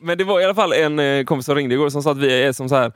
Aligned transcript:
Men 0.00 0.18
det 0.18 0.24
var 0.24 0.40
i 0.40 0.44
alla 0.44 0.54
fall 0.54 0.72
en 0.72 0.98
eh, 0.98 1.24
kompis 1.24 1.46
som 1.46 1.54
ringde 1.54 1.74
igår 1.74 1.88
som 1.88 2.02
sa 2.02 2.10
att 2.10 2.18
vi 2.18 2.42
är 2.42 2.52
som 2.52 2.68
så 2.68 2.74
här, 2.74 2.92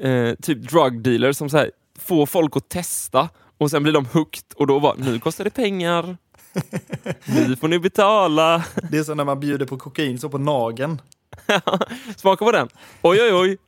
eh, 0.00 0.34
typ 0.34 0.70
drug 0.70 1.02
dealers 1.02 1.36
som 1.36 1.50
så 1.50 1.56
här, 1.56 1.70
får 1.98 2.26
folk 2.26 2.56
att 2.56 2.68
testa 2.68 3.28
och 3.58 3.70
sen 3.70 3.82
blir 3.82 3.92
de 3.92 4.06
hooked 4.06 4.44
och 4.54 4.66
då 4.66 4.78
var 4.78 4.94
nu 4.98 5.20
kostar 5.20 5.44
det 5.44 5.50
pengar. 5.50 6.16
Nu 7.24 7.56
får 7.56 7.68
ni 7.68 7.78
betala. 7.78 8.64
Det 8.90 8.98
är 8.98 9.04
som 9.04 9.16
när 9.16 9.24
man 9.24 9.40
bjuder 9.40 9.66
på 9.66 9.78
kokain 9.78 10.18
så 10.18 10.28
på 10.28 10.38
nagen. 10.38 11.00
Smaka 12.16 12.44
på 12.44 12.52
den. 12.52 12.68
Oj, 13.02 13.22
oj, 13.22 13.34
oj. 13.34 13.58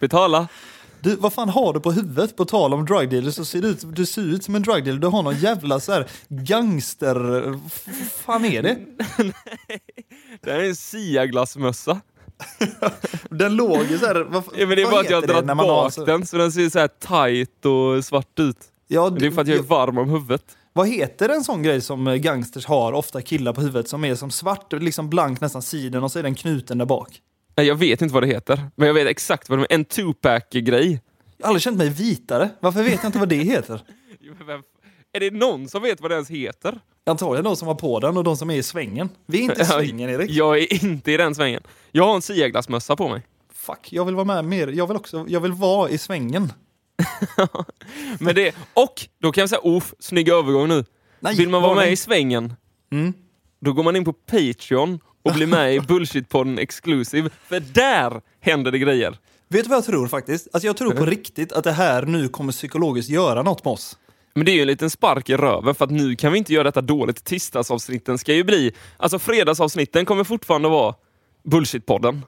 Betala. 0.00 0.48
Du, 1.00 1.16
vad 1.16 1.32
fan 1.32 1.48
har 1.48 1.72
du 1.72 1.80
på 1.80 1.92
huvudet? 1.92 2.36
På 2.36 2.44
tal 2.44 2.74
om 2.74 2.86
drug 2.86 3.10
dealers 3.10 3.34
så 3.34 3.44
ser 3.44 3.62
du 3.62 3.68
ut, 3.68 3.96
du 3.96 4.06
ser 4.06 4.22
ut 4.22 4.44
som 4.44 4.54
en 4.54 4.62
drug 4.62 4.84
dealer. 4.84 5.00
Du 5.00 5.06
har 5.06 5.22
någon 5.22 5.36
jävla 5.36 5.80
så 5.80 5.92
här 5.92 6.08
gangster... 6.28 7.14
Vad 7.50 8.10
fan 8.24 8.44
är 8.44 8.62
det? 8.62 8.78
Det 10.40 10.52
här 10.52 10.58
är 10.58 10.68
en 10.68 10.76
Sia-glassmössa. 10.76 12.00
Den 13.30 13.56
låg 13.56 13.82
ju 13.90 13.98
så 13.98 14.06
här... 14.06 14.14
Vad, 14.28 14.42
Ja, 14.56 14.66
men 14.66 14.76
det 14.76 14.82
är 14.82 14.90
bara 14.90 15.00
att 15.00 15.10
jag 15.10 15.20
har 15.20 15.26
dragit 15.26 15.48
har 15.48 15.54
bak 15.56 15.92
så- 15.92 16.04
den 16.04 16.26
så 16.26 16.36
den 16.36 16.52
ser 16.52 16.68
så 16.68 16.78
här 16.78 16.88
tight 16.88 17.66
och 17.66 18.04
svart 18.04 18.38
ut. 18.38 18.56
Ja, 18.88 19.10
Det 19.10 19.26
är 19.26 19.30
för 19.30 19.40
att 19.42 19.48
jag 19.48 19.58
är 19.58 19.62
varm 19.62 19.98
om 19.98 20.08
huvudet. 20.10 20.44
Vad 20.72 20.88
heter 20.88 21.28
en 21.28 21.44
sån 21.44 21.62
grej 21.62 21.80
som 21.80 22.06
eh, 22.06 22.14
gangsters 22.14 22.66
har, 22.66 22.92
ofta 22.92 23.22
killar 23.22 23.52
på 23.52 23.60
huvudet, 23.60 23.88
som 23.88 24.04
är 24.04 24.14
som 24.14 24.30
svart, 24.30 24.72
liksom 24.72 25.10
blank 25.10 25.40
nästan 25.40 25.62
siden 25.62 26.02
och 26.04 26.12
så 26.12 26.18
är 26.18 26.22
den 26.22 26.34
knuten 26.34 26.78
där 26.78 26.84
bak? 26.86 27.20
Nej, 27.56 27.66
Jag 27.66 27.74
vet 27.74 28.02
inte 28.02 28.14
vad 28.14 28.22
det 28.22 28.26
heter, 28.26 28.60
men 28.76 28.86
jag 28.86 28.94
vet 28.94 29.06
exakt 29.08 29.48
vad 29.48 29.58
det 29.58 29.62
är. 29.70 29.74
En 29.74 29.84
two-pack-grej. 29.84 31.00
Jag 31.38 31.46
har 31.46 31.48
aldrig 31.48 31.62
känt 31.62 31.76
mig 31.78 31.88
vitare. 31.88 32.50
Varför 32.60 32.82
vet 32.82 32.92
jag 32.92 33.04
inte 33.08 33.18
vad 33.18 33.28
det 33.28 33.36
heter? 33.36 33.80
Vem- 34.46 34.62
Är 35.12 35.20
det 35.20 35.30
någon 35.30 35.68
som 35.68 35.82
vet 35.82 36.00
vad 36.00 36.10
det 36.10 36.14
ens 36.14 36.30
heter? 36.30 36.80
Antagligen 37.06 37.44
de 37.44 37.56
som 37.56 37.68
var 37.68 37.74
på 37.74 38.00
den 38.00 38.16
och 38.16 38.24
de 38.24 38.36
som 38.36 38.50
är 38.50 38.54
i 38.56 38.62
svängen. 38.62 39.08
Vi 39.26 39.38
är 39.38 39.42
inte 39.42 39.62
i 39.62 39.64
svängen, 39.64 40.10
Erik. 40.10 40.30
Jag 40.30 40.58
är 40.58 40.84
inte 40.84 41.12
i 41.12 41.16
den 41.16 41.34
svängen. 41.34 41.62
Jag 41.90 42.04
har 42.06 42.14
en 42.14 42.22
Sia-glassmössa 42.22 42.96
på 42.96 43.08
mig. 43.08 43.22
Fuck, 43.52 43.88
jag 43.92 44.04
vill 44.04 44.14
vara 44.14 44.24
med 44.24 44.44
mer. 44.44 44.68
Jag 44.68 44.86
vill 44.86 44.96
också, 44.96 45.24
jag 45.28 45.40
vill 45.40 45.52
vara 45.52 45.88
i 45.90 45.98
svängen. 45.98 46.52
Men 48.20 48.34
det, 48.34 48.54
och 48.74 49.08
då 49.18 49.32
kan 49.32 49.42
jag 49.42 49.48
säga, 49.48 49.60
off, 49.60 49.94
snygg 49.98 50.28
övergång 50.28 50.68
nu. 50.68 50.84
Nej, 51.20 51.36
Vill 51.36 51.48
man 51.48 51.62
vara 51.62 51.74
med 51.74 51.92
i 51.92 51.96
svängen, 51.96 52.54
Mm. 52.92 53.12
då 53.60 53.72
går 53.72 53.82
man 53.82 53.96
in 53.96 54.04
på 54.04 54.12
Patreon 54.12 55.00
och 55.22 55.32
blir 55.34 55.46
med 55.46 55.74
i 55.74 55.78
Bullshit-podden 55.88 56.58
Exclusive. 56.60 57.30
För 57.48 57.60
där 57.60 58.20
händer 58.40 58.70
det 58.72 58.78
grejer. 58.78 59.18
Vet 59.48 59.64
du 59.64 59.68
vad 59.68 59.76
jag 59.76 59.84
tror 59.84 60.08
faktiskt? 60.08 60.48
Alltså 60.52 60.66
jag 60.66 60.76
tror 60.76 60.92
på 60.92 61.06
riktigt 61.06 61.52
att 61.52 61.64
det 61.64 61.72
här 61.72 62.02
nu 62.02 62.28
kommer 62.28 62.52
psykologiskt 62.52 63.10
göra 63.10 63.42
något 63.42 63.64
med 63.64 63.72
oss. 63.72 63.98
Men 64.34 64.44
det 64.44 64.52
är 64.52 64.54
ju 64.54 64.60
en 64.60 64.66
liten 64.66 64.90
spark 64.90 65.28
i 65.28 65.36
röven 65.36 65.74
för 65.74 65.84
att 65.84 65.90
nu 65.90 66.16
kan 66.16 66.32
vi 66.32 66.38
inte 66.38 66.52
göra 66.52 66.64
detta 66.64 66.80
dåligt. 66.80 67.24
Tisdagsavsnitten 67.24 68.18
ska 68.18 68.34
ju 68.34 68.44
bli... 68.44 68.72
Alltså 68.96 69.18
fredagsavsnitten 69.18 70.04
kommer 70.04 70.24
fortfarande 70.24 70.68
vara 70.68 70.94
Bullshit-podden. 71.44 72.20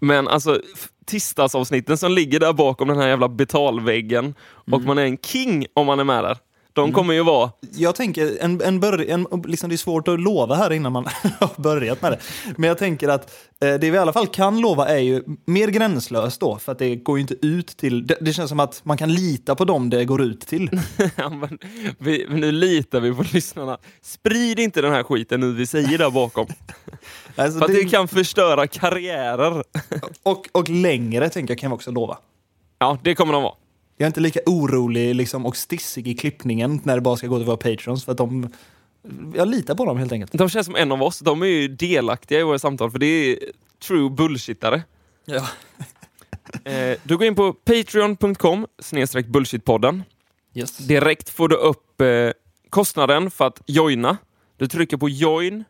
Men 0.00 0.28
alltså 0.28 0.60
tisdagsavsnitten 1.06 1.98
som 1.98 2.12
ligger 2.12 2.40
där 2.40 2.52
bakom 2.52 2.88
den 2.88 2.98
här 2.98 3.08
jävla 3.08 3.28
betalväggen 3.28 4.34
och 4.72 4.82
man 4.82 4.98
är 4.98 5.04
en 5.04 5.18
king 5.18 5.66
om 5.74 5.86
man 5.86 6.00
är 6.00 6.04
med 6.04 6.24
där. 6.24 6.38
De 6.82 6.92
kommer 6.92 7.14
ju 7.14 7.22
vara... 7.22 7.50
Jag 7.72 7.94
tänker, 7.94 8.38
en, 8.40 8.62
en 8.62 8.80
börj, 8.80 9.10
en, 9.10 9.26
liksom 9.46 9.68
det 9.68 9.74
är 9.74 9.76
svårt 9.76 10.08
att 10.08 10.20
lova 10.20 10.54
här 10.54 10.72
innan 10.72 10.92
man 10.92 11.04
har 11.40 11.62
börjat 11.62 12.02
med 12.02 12.12
det. 12.12 12.18
Men 12.56 12.68
jag 12.68 12.78
tänker 12.78 13.08
att 13.08 13.30
eh, 13.60 13.74
det 13.74 13.78
vi 13.78 13.96
i 13.96 13.98
alla 13.98 14.12
fall 14.12 14.26
kan 14.26 14.60
lova 14.60 14.88
är 14.88 14.98
ju 14.98 15.22
mer 15.44 15.68
gränslöst 15.68 16.40
då, 16.40 16.58
för 16.58 16.72
att 16.72 16.78
det 16.78 16.96
går 16.96 17.18
ju 17.18 17.20
inte 17.20 17.46
ut 17.46 17.66
till... 17.66 18.06
Det, 18.06 18.18
det 18.20 18.32
känns 18.32 18.48
som 18.48 18.60
att 18.60 18.80
man 18.84 18.96
kan 18.96 19.12
lita 19.12 19.54
på 19.54 19.64
dem 19.64 19.90
det 19.90 20.04
går 20.04 20.22
ut 20.22 20.40
till. 20.40 20.70
Ja, 21.16 21.28
men 21.28 21.58
vi, 21.98 22.26
nu 22.30 22.52
litar 22.52 23.00
vi 23.00 23.14
på 23.14 23.24
lyssnarna. 23.32 23.78
Sprid 24.02 24.58
inte 24.58 24.80
den 24.82 24.92
här 24.92 25.02
skiten 25.02 25.40
nu 25.40 25.52
vi 25.52 25.66
säger 25.66 25.98
där 25.98 26.10
bakom. 26.10 26.46
Alltså 27.36 27.58
För 27.58 27.64
att 27.66 27.72
det, 27.72 27.82
det 27.82 27.88
kan 27.88 28.08
förstöra 28.08 28.66
karriärer. 28.66 29.64
och, 30.22 30.48
och 30.52 30.68
längre 30.68 31.28
tänker 31.28 31.54
jag 31.54 31.58
kan 31.58 31.70
vi 31.70 31.76
också 31.76 31.90
lova. 31.90 32.18
Ja, 32.78 32.98
det 33.02 33.14
kommer 33.14 33.32
de 33.32 33.42
vara. 33.42 33.54
Jag 33.98 34.04
är 34.04 34.06
inte 34.06 34.20
lika 34.20 34.40
orolig 34.46 35.14
liksom, 35.14 35.46
och 35.46 35.56
stissig 35.56 36.08
i 36.08 36.14
klippningen 36.14 36.80
när 36.84 36.94
det 36.94 37.00
bara 37.00 37.16
ska 37.16 37.26
gå 37.26 37.36
till 37.36 37.46
våra 37.46 37.56
patrons, 37.56 38.04
för 38.04 38.12
att 38.12 38.18
de... 38.18 38.48
Jag 39.34 39.48
litar 39.48 39.74
på 39.74 39.84
dem 39.84 39.98
helt 39.98 40.12
enkelt. 40.12 40.32
De 40.32 40.48
känns 40.48 40.66
som 40.66 40.76
en 40.76 40.92
av 40.92 41.02
oss. 41.02 41.18
De 41.18 41.42
är 41.42 41.46
ju 41.46 41.68
delaktiga 41.68 42.40
i 42.40 42.42
våra 42.42 42.58
samtal 42.58 42.90
för 42.90 42.98
det 42.98 43.06
är 43.06 43.38
true 43.86 44.10
bullshitare. 44.10 44.82
Ja. 45.24 45.46
Eh, 46.64 46.98
du 47.02 47.16
går 47.16 47.26
in 47.26 47.34
på 47.34 47.52
patreon.com 47.52 48.66
bullshitpodden. 49.26 50.02
Yes. 50.54 50.76
Direkt 50.76 51.28
får 51.28 51.48
du 51.48 51.56
upp 51.56 52.00
eh, 52.00 52.30
kostnaden 52.70 53.30
för 53.30 53.46
att 53.46 53.62
joina. 53.66 54.16
Du 54.56 54.68
trycker 54.68 54.96
på 54.96 55.08
join. 55.08 55.64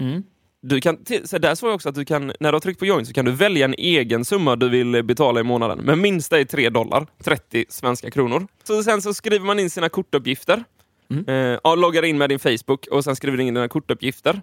Mm. 0.00 0.22
Du 0.64 0.80
kan, 0.80 0.98
så 1.24 1.38
där 1.38 1.54
såg 1.54 1.68
jag 1.68 1.74
också 1.74 1.88
att 1.88 1.94
du 1.94 2.04
kan, 2.04 2.26
när 2.40 2.52
du 2.52 2.56
har 2.56 2.60
tryckt 2.60 2.78
på 2.78 2.86
join 2.86 3.06
så 3.06 3.12
kan 3.12 3.24
du 3.24 3.32
välja 3.32 3.64
en 3.64 3.74
egen 3.78 4.24
summa 4.24 4.56
du 4.56 4.68
vill 4.68 5.02
betala 5.04 5.40
i 5.40 5.42
månaden. 5.42 5.78
Men 5.78 6.00
minsta 6.00 6.40
är 6.40 6.44
3 6.44 6.70
dollar, 6.70 7.06
30 7.24 7.64
svenska 7.68 8.10
kronor. 8.10 8.46
Så 8.64 8.82
sen 8.82 9.02
så 9.02 9.14
skriver 9.14 9.46
man 9.46 9.58
in 9.58 9.70
sina 9.70 9.88
kortuppgifter. 9.88 10.64
Mm. 11.10 11.58
Eh, 11.64 11.76
loggar 11.76 12.02
in 12.02 12.18
med 12.18 12.28
din 12.28 12.38
Facebook 12.38 12.86
och 12.86 13.04
sen 13.04 13.16
skriver 13.16 13.36
du 13.38 13.44
in 13.44 13.54
dina 13.54 13.68
kortuppgifter. 13.68 14.40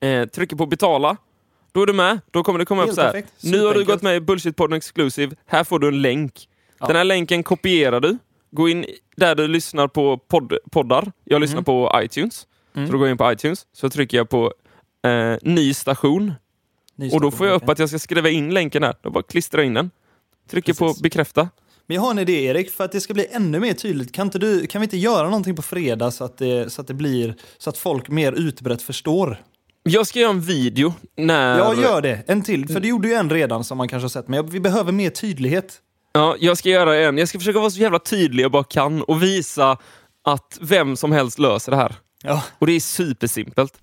Eh, 0.00 0.26
trycker 0.28 0.56
på 0.56 0.66
betala. 0.66 1.16
Då 1.72 1.82
är 1.82 1.86
du 1.86 1.92
med. 1.92 2.20
Då 2.30 2.42
kommer 2.42 2.58
det 2.58 2.64
komma 2.64 2.80
Helt 2.82 2.90
upp 2.90 2.94
så 2.94 3.00
här. 3.02 3.12
perfekt. 3.12 3.32
Nu 3.42 3.64
har 3.64 3.74
du 3.74 3.84
gått 3.84 4.02
med 4.02 4.16
i 4.16 4.20
Bullshit-podden 4.20 4.76
Exclusive. 4.76 5.36
Här 5.46 5.64
får 5.64 5.78
du 5.78 5.88
en 5.88 6.02
länk. 6.02 6.48
Ja. 6.78 6.86
Den 6.86 6.96
här 6.96 7.04
länken 7.04 7.42
kopierar 7.42 8.00
du. 8.00 8.18
Gå 8.50 8.68
in 8.68 8.86
där 9.16 9.34
du 9.34 9.48
lyssnar 9.48 9.88
på 9.88 10.18
podd, 10.18 10.54
poddar. 10.70 11.12
Jag 11.24 11.40
lyssnar 11.40 11.56
Mm. 11.56 11.64
på 11.64 12.00
iTunes. 12.02 12.46
Mm. 12.74 12.86
Så 12.86 12.92
då 12.92 12.98
går 12.98 13.06
jag 13.08 13.14
in 13.14 13.18
på 13.18 13.32
iTunes. 13.32 13.66
Så 13.72 13.90
trycker 13.90 14.16
jag 14.16 14.28
på 14.28 14.52
eh, 15.06 15.38
ny 15.42 15.74
station. 15.74 16.32
Och 17.12 17.20
då 17.20 17.30
får 17.30 17.46
jag 17.46 17.56
upp 17.56 17.68
att 17.68 17.78
jag 17.78 17.88
ska 17.88 17.98
skriva 17.98 18.28
in 18.28 18.54
länken 18.54 18.82
där. 18.82 18.94
Då 19.02 19.10
bara 19.10 19.22
klistrar 19.22 19.58
jag 19.60 19.66
in 19.66 19.74
den. 19.74 19.90
Trycker 20.50 20.72
Precis. 20.72 20.96
på 20.98 21.02
bekräfta. 21.02 21.48
Men 21.86 21.94
jag 21.94 22.02
har 22.02 22.10
en 22.10 22.18
idé 22.18 22.44
Erik, 22.44 22.70
för 22.70 22.84
att 22.84 22.92
det 22.92 23.00
ska 23.00 23.14
bli 23.14 23.26
ännu 23.30 23.60
mer 23.60 23.72
tydligt. 23.74 24.12
Kan, 24.12 24.26
inte 24.26 24.38
du, 24.38 24.66
kan 24.66 24.80
vi 24.80 24.84
inte 24.84 24.96
göra 24.96 25.24
någonting 25.24 25.56
på 25.56 25.62
fredag 25.62 26.10
så 26.10 26.24
att, 26.24 26.38
det, 26.38 26.72
så 26.72 26.80
att 26.80 26.86
det 26.86 26.94
blir 26.94 27.34
så 27.58 27.70
att 27.70 27.78
folk 27.78 28.08
mer 28.08 28.32
utbrett 28.32 28.82
förstår? 28.82 29.42
Jag 29.82 30.06
ska 30.06 30.18
göra 30.18 30.30
en 30.30 30.40
video 30.40 30.94
när... 31.16 31.58
Ja, 31.58 31.74
gör 31.82 32.00
det. 32.02 32.22
En 32.26 32.42
till. 32.42 32.68
För 32.68 32.80
det 32.80 32.88
gjorde 32.88 33.08
ju 33.08 33.14
en 33.14 33.30
redan 33.30 33.64
som 33.64 33.78
man 33.78 33.88
kanske 33.88 34.04
har 34.04 34.08
sett. 34.10 34.28
Men 34.28 34.36
jag- 34.36 34.50
vi 34.50 34.60
behöver 34.60 34.92
mer 34.92 35.10
tydlighet. 35.10 35.78
Ja, 36.12 36.36
jag 36.40 36.58
ska 36.58 36.68
göra 36.68 36.96
en. 36.96 37.18
Jag 37.18 37.28
ska 37.28 37.38
försöka 37.38 37.58
vara 37.58 37.70
så 37.70 37.80
jävla 37.80 37.98
tydlig 37.98 38.44
jag 38.44 38.52
bara 38.52 38.64
kan 38.64 39.02
och 39.02 39.22
visa 39.22 39.78
att 40.24 40.58
vem 40.60 40.96
som 40.96 41.12
helst 41.12 41.38
löser 41.38 41.70
det 41.72 41.76
här. 41.78 41.94
Ja. 42.22 42.42
Och 42.58 42.66
det 42.66 42.72
är 42.72 42.80
supersimpelt. 42.80 43.74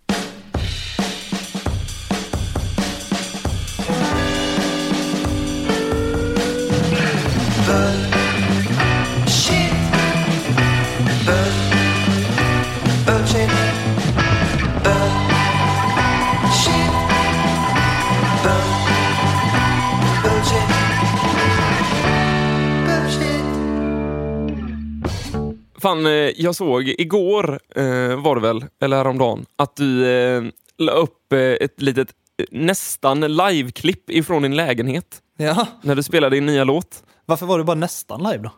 Fan, 25.87 26.05
eh, 26.05 26.11
jag 26.11 26.55
såg 26.55 26.87
igår, 26.87 27.59
eh, 27.75 28.21
var 28.21 28.35
det 28.35 28.41
väl, 28.41 28.65
eller 28.81 28.97
häromdagen, 28.97 29.45
att 29.55 29.75
du 29.75 30.07
eh, 30.07 30.43
la 30.77 30.91
upp 30.91 31.33
ett 31.33 31.81
litet 31.81 32.07
nästan 32.51 33.19
liveklipp 33.19 34.09
ifrån 34.09 34.43
din 34.43 34.55
lägenhet 34.55 35.21
ja. 35.37 35.67
när 35.81 35.95
du 35.95 36.03
spelade 36.03 36.35
din 36.35 36.45
nya 36.45 36.63
låt. 36.63 37.03
Varför 37.25 37.45
var 37.45 37.57
det 37.57 37.63
bara 37.63 37.75
nästan 37.75 38.23
live 38.23 38.37
då? 38.37 38.51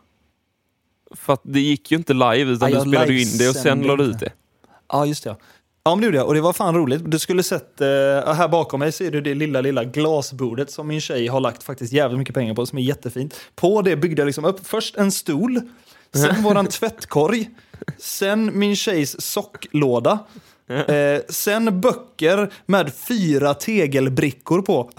För 1.16 1.32
att 1.32 1.40
det 1.42 1.60
gick 1.60 1.90
ju 1.90 1.96
inte 1.96 2.12
live, 2.12 2.52
utan 2.52 2.70
Ja, 2.70 2.84
du 2.84 2.90
spelade 2.90 3.20
in 3.20 3.38
det 3.38 3.48
och 3.48 3.56
sen 3.56 3.82
la 3.82 3.96
du 3.96 4.04
ut 4.04 4.20
det. 4.20 4.32
Ja, 4.88 5.06
just 5.06 5.24
det. 5.24 5.30
Ja, 5.30 5.36
ja 5.84 5.90
men 5.90 6.00
det 6.00 6.04
gjorde 6.04 6.18
jag. 6.18 6.26
Och 6.26 6.34
det 6.34 6.40
var 6.40 6.52
fan 6.52 6.74
roligt. 6.74 7.10
Du 7.10 7.18
skulle 7.18 7.42
sett, 7.42 7.80
eh, 7.80 7.86
här 8.34 8.48
bakom 8.48 8.80
mig 8.80 8.92
ser 8.92 9.10
du 9.10 9.20
det 9.20 9.34
lilla, 9.34 9.60
lilla 9.60 9.84
glasbordet 9.84 10.70
som 10.70 10.88
min 10.88 11.00
tjej 11.00 11.26
har 11.26 11.40
lagt 11.40 11.62
faktiskt 11.62 11.92
jävligt 11.92 12.18
mycket 12.18 12.34
pengar 12.34 12.54
på, 12.54 12.66
som 12.66 12.78
är 12.78 12.82
jättefint. 12.82 13.40
På 13.54 13.82
det 13.82 13.96
byggde 13.96 14.22
jag 14.22 14.26
liksom 14.26 14.44
upp 14.44 14.66
först 14.66 14.96
en 14.96 15.12
stol, 15.12 15.60
sen 16.14 16.42
våran 16.42 16.66
tvättkorg, 16.66 17.50
sen 17.98 18.58
min 18.58 18.76
tjejs 18.76 19.20
socklåda, 19.20 20.18
eh, 20.68 21.20
sen 21.28 21.80
böcker 21.80 22.52
med 22.66 22.92
fyra 22.94 23.54
tegelbrickor 23.54 24.62
på. 24.62 24.90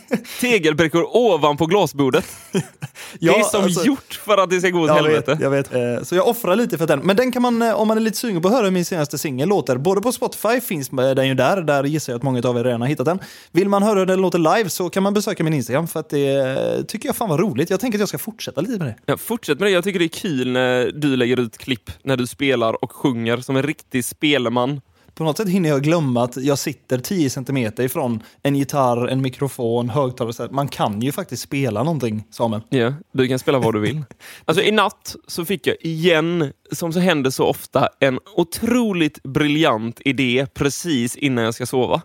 Tegelbrickor 0.40 1.16
ovanpå 1.16 1.66
glasbordet. 1.66 2.24
det 3.20 3.28
är 3.28 3.42
som 3.42 3.64
alltså- 3.64 3.86
gjort 3.86 4.20
för 4.24 4.38
att 4.38 4.50
det 4.50 4.60
ska 4.60 4.70
gå 4.70 4.80
åt 4.80 4.90
helvete. 4.90 5.30
vet, 5.30 5.40
jag 5.40 5.50
vet. 5.50 5.74
Eh, 5.74 6.02
Så 6.02 6.14
jag 6.14 6.28
offrar 6.28 6.56
lite 6.56 6.78
för 6.78 6.86
den. 6.86 7.00
Men 7.00 7.16
den 7.16 7.32
kan 7.32 7.42
man, 7.42 7.62
eh, 7.62 7.80
om 7.80 7.88
man 7.88 7.96
är 7.96 8.00
lite 8.00 8.16
sugen 8.16 8.42
på 8.42 8.48
att 8.48 8.54
höra 8.54 8.70
min 8.70 8.84
senaste 8.84 9.18
singel 9.18 9.48
låter, 9.48 9.76
både 9.76 10.00
på 10.00 10.12
Spotify 10.12 10.60
finns 10.60 10.88
den 10.88 11.28
ju 11.28 11.34
där, 11.34 11.62
där 11.62 11.84
gissar 11.84 12.12
jag 12.12 12.18
att 12.18 12.22
många 12.22 12.40
av 12.44 12.58
er 12.58 12.64
redan 12.64 12.80
har 12.80 12.88
hittat 12.88 13.06
den. 13.06 13.18
Vill 13.52 13.68
man 13.68 13.82
höra 13.82 14.04
den 14.04 14.20
låter 14.20 14.38
live 14.38 14.70
så 14.70 14.90
kan 14.90 15.02
man 15.02 15.14
besöka 15.14 15.44
min 15.44 15.54
Instagram 15.54 15.88
för 15.88 16.00
att 16.00 16.10
det 16.10 16.34
eh, 16.34 16.82
tycker 16.84 17.08
jag 17.08 17.16
fan 17.16 17.28
var 17.28 17.38
roligt. 17.38 17.70
Jag 17.70 17.80
tänker 17.80 17.98
att 17.98 18.00
jag 18.00 18.08
ska 18.08 18.18
fortsätta 18.18 18.60
lite 18.60 18.78
med 18.78 18.86
det. 18.86 18.96
Ja, 19.06 19.16
fortsätt 19.16 19.58
med 19.60 19.68
det. 19.68 19.72
Jag 19.72 19.84
tycker 19.84 19.98
det 19.98 20.04
är 20.04 20.08
kul 20.08 20.52
när 20.52 20.90
du 20.94 21.16
lägger 21.16 21.40
ut 21.40 21.58
klipp 21.58 21.90
när 22.02 22.16
du 22.16 22.26
spelar 22.26 22.84
och 22.84 22.92
sjunger 22.92 23.36
som 23.36 23.56
en 23.56 23.62
riktig 23.62 24.04
spelman. 24.04 24.80
På 25.14 25.24
något 25.24 25.36
sätt 25.36 25.48
hinner 25.48 25.68
jag 25.68 25.82
glömma 25.82 26.24
att 26.24 26.36
jag 26.36 26.58
sitter 26.58 26.98
10 26.98 27.30
centimeter 27.30 27.82
ifrån 27.82 28.22
en 28.42 28.56
gitarr, 28.56 29.08
en 29.08 29.22
mikrofon, 29.22 29.88
högtalare. 29.88 30.48
Man 30.50 30.68
kan 30.68 31.00
ju 31.02 31.12
faktiskt 31.12 31.42
spela 31.42 31.82
någonting, 31.82 32.24
Samuel. 32.30 32.62
Ja, 32.68 32.94
du 33.12 33.28
kan 33.28 33.38
spela 33.38 33.58
vad 33.58 33.74
du 33.74 33.80
vill. 33.80 34.04
Alltså 34.44 34.62
i 34.64 34.70
natt 34.70 35.16
så 35.26 35.44
fick 35.44 35.66
jag 35.66 35.76
igen, 35.80 36.52
som 36.72 36.92
så 36.92 36.98
händer 37.00 37.30
så 37.30 37.44
ofta, 37.44 37.88
en 38.00 38.18
otroligt 38.36 39.22
briljant 39.22 40.00
idé 40.04 40.46
precis 40.54 41.16
innan 41.16 41.44
jag 41.44 41.54
ska 41.54 41.66
sova. 41.66 42.02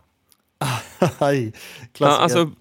Aj, 1.18 1.54
Ja, 1.98 2.08
alltså, 2.08 2.52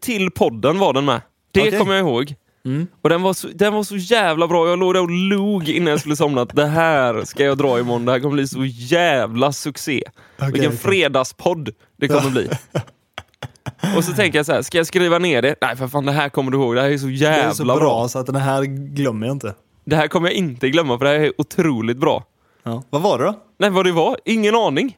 till 0.00 0.30
podden 0.30 0.78
var 0.78 0.92
den 0.92 1.04
med. 1.04 1.20
Det 1.52 1.60
Okej. 1.60 1.78
kommer 1.78 1.94
jag 1.94 2.00
ihåg. 2.00 2.34
Mm. 2.64 2.86
Och 3.02 3.08
den 3.08 3.22
var, 3.22 3.34
så, 3.34 3.48
den 3.54 3.74
var 3.74 3.82
så 3.82 3.96
jävla 3.96 4.48
bra. 4.48 4.68
Jag 4.68 4.78
låg 4.78 4.94
där 4.94 5.00
och 5.02 5.10
log 5.10 5.68
innan 5.68 5.90
jag 5.90 6.00
skulle 6.00 6.16
somna. 6.16 6.42
att 6.42 6.56
Det 6.56 6.66
här 6.66 7.24
ska 7.24 7.44
jag 7.44 7.58
dra 7.58 7.80
imorgon. 7.80 8.04
Det 8.04 8.12
här 8.12 8.20
kommer 8.20 8.34
bli 8.34 8.48
så 8.48 8.64
jävla 8.64 9.52
succé. 9.52 10.02
Okej, 10.36 10.52
Vilken 10.52 10.68
okej. 10.70 10.78
fredagspodd 10.78 11.70
det 11.96 12.08
kommer 12.08 12.30
bli. 12.30 12.48
Och 13.96 14.04
så 14.04 14.12
tänker 14.12 14.38
jag 14.38 14.46
så 14.46 14.52
här, 14.52 14.62
ska 14.62 14.78
jag 14.78 14.86
skriva 14.86 15.18
ner 15.18 15.42
det? 15.42 15.54
Nej 15.60 15.76
för 15.76 15.88
fan, 15.88 16.06
det 16.06 16.12
här 16.12 16.28
kommer 16.28 16.50
du 16.50 16.58
ihåg. 16.58 16.74
Det 16.74 16.82
här 16.82 16.90
är 16.90 16.98
så 16.98 17.06
det 17.06 17.12
jävla 17.12 17.50
är 17.50 17.52
så 17.54 17.64
bra, 17.64 17.76
bra. 17.76 18.08
så 18.08 18.18
att 18.18 18.26
den 18.26 18.36
här 18.36 18.62
glömmer 18.94 19.26
jag 19.26 19.34
inte. 19.34 19.54
Det 19.84 19.96
här 19.96 20.08
kommer 20.08 20.28
jag 20.28 20.36
inte 20.36 20.70
glömma 20.70 20.98
för 20.98 21.04
det 21.04 21.10
här 21.10 21.20
är 21.20 21.32
otroligt 21.38 21.96
bra. 21.96 22.24
Ja. 22.62 22.82
Vad 22.90 23.02
var 23.02 23.18
det 23.18 23.24
då? 23.24 23.34
Nej, 23.58 23.70
vad 23.70 23.86
det 23.86 23.92
var? 23.92 24.16
Ingen 24.24 24.54
aning. 24.54 24.96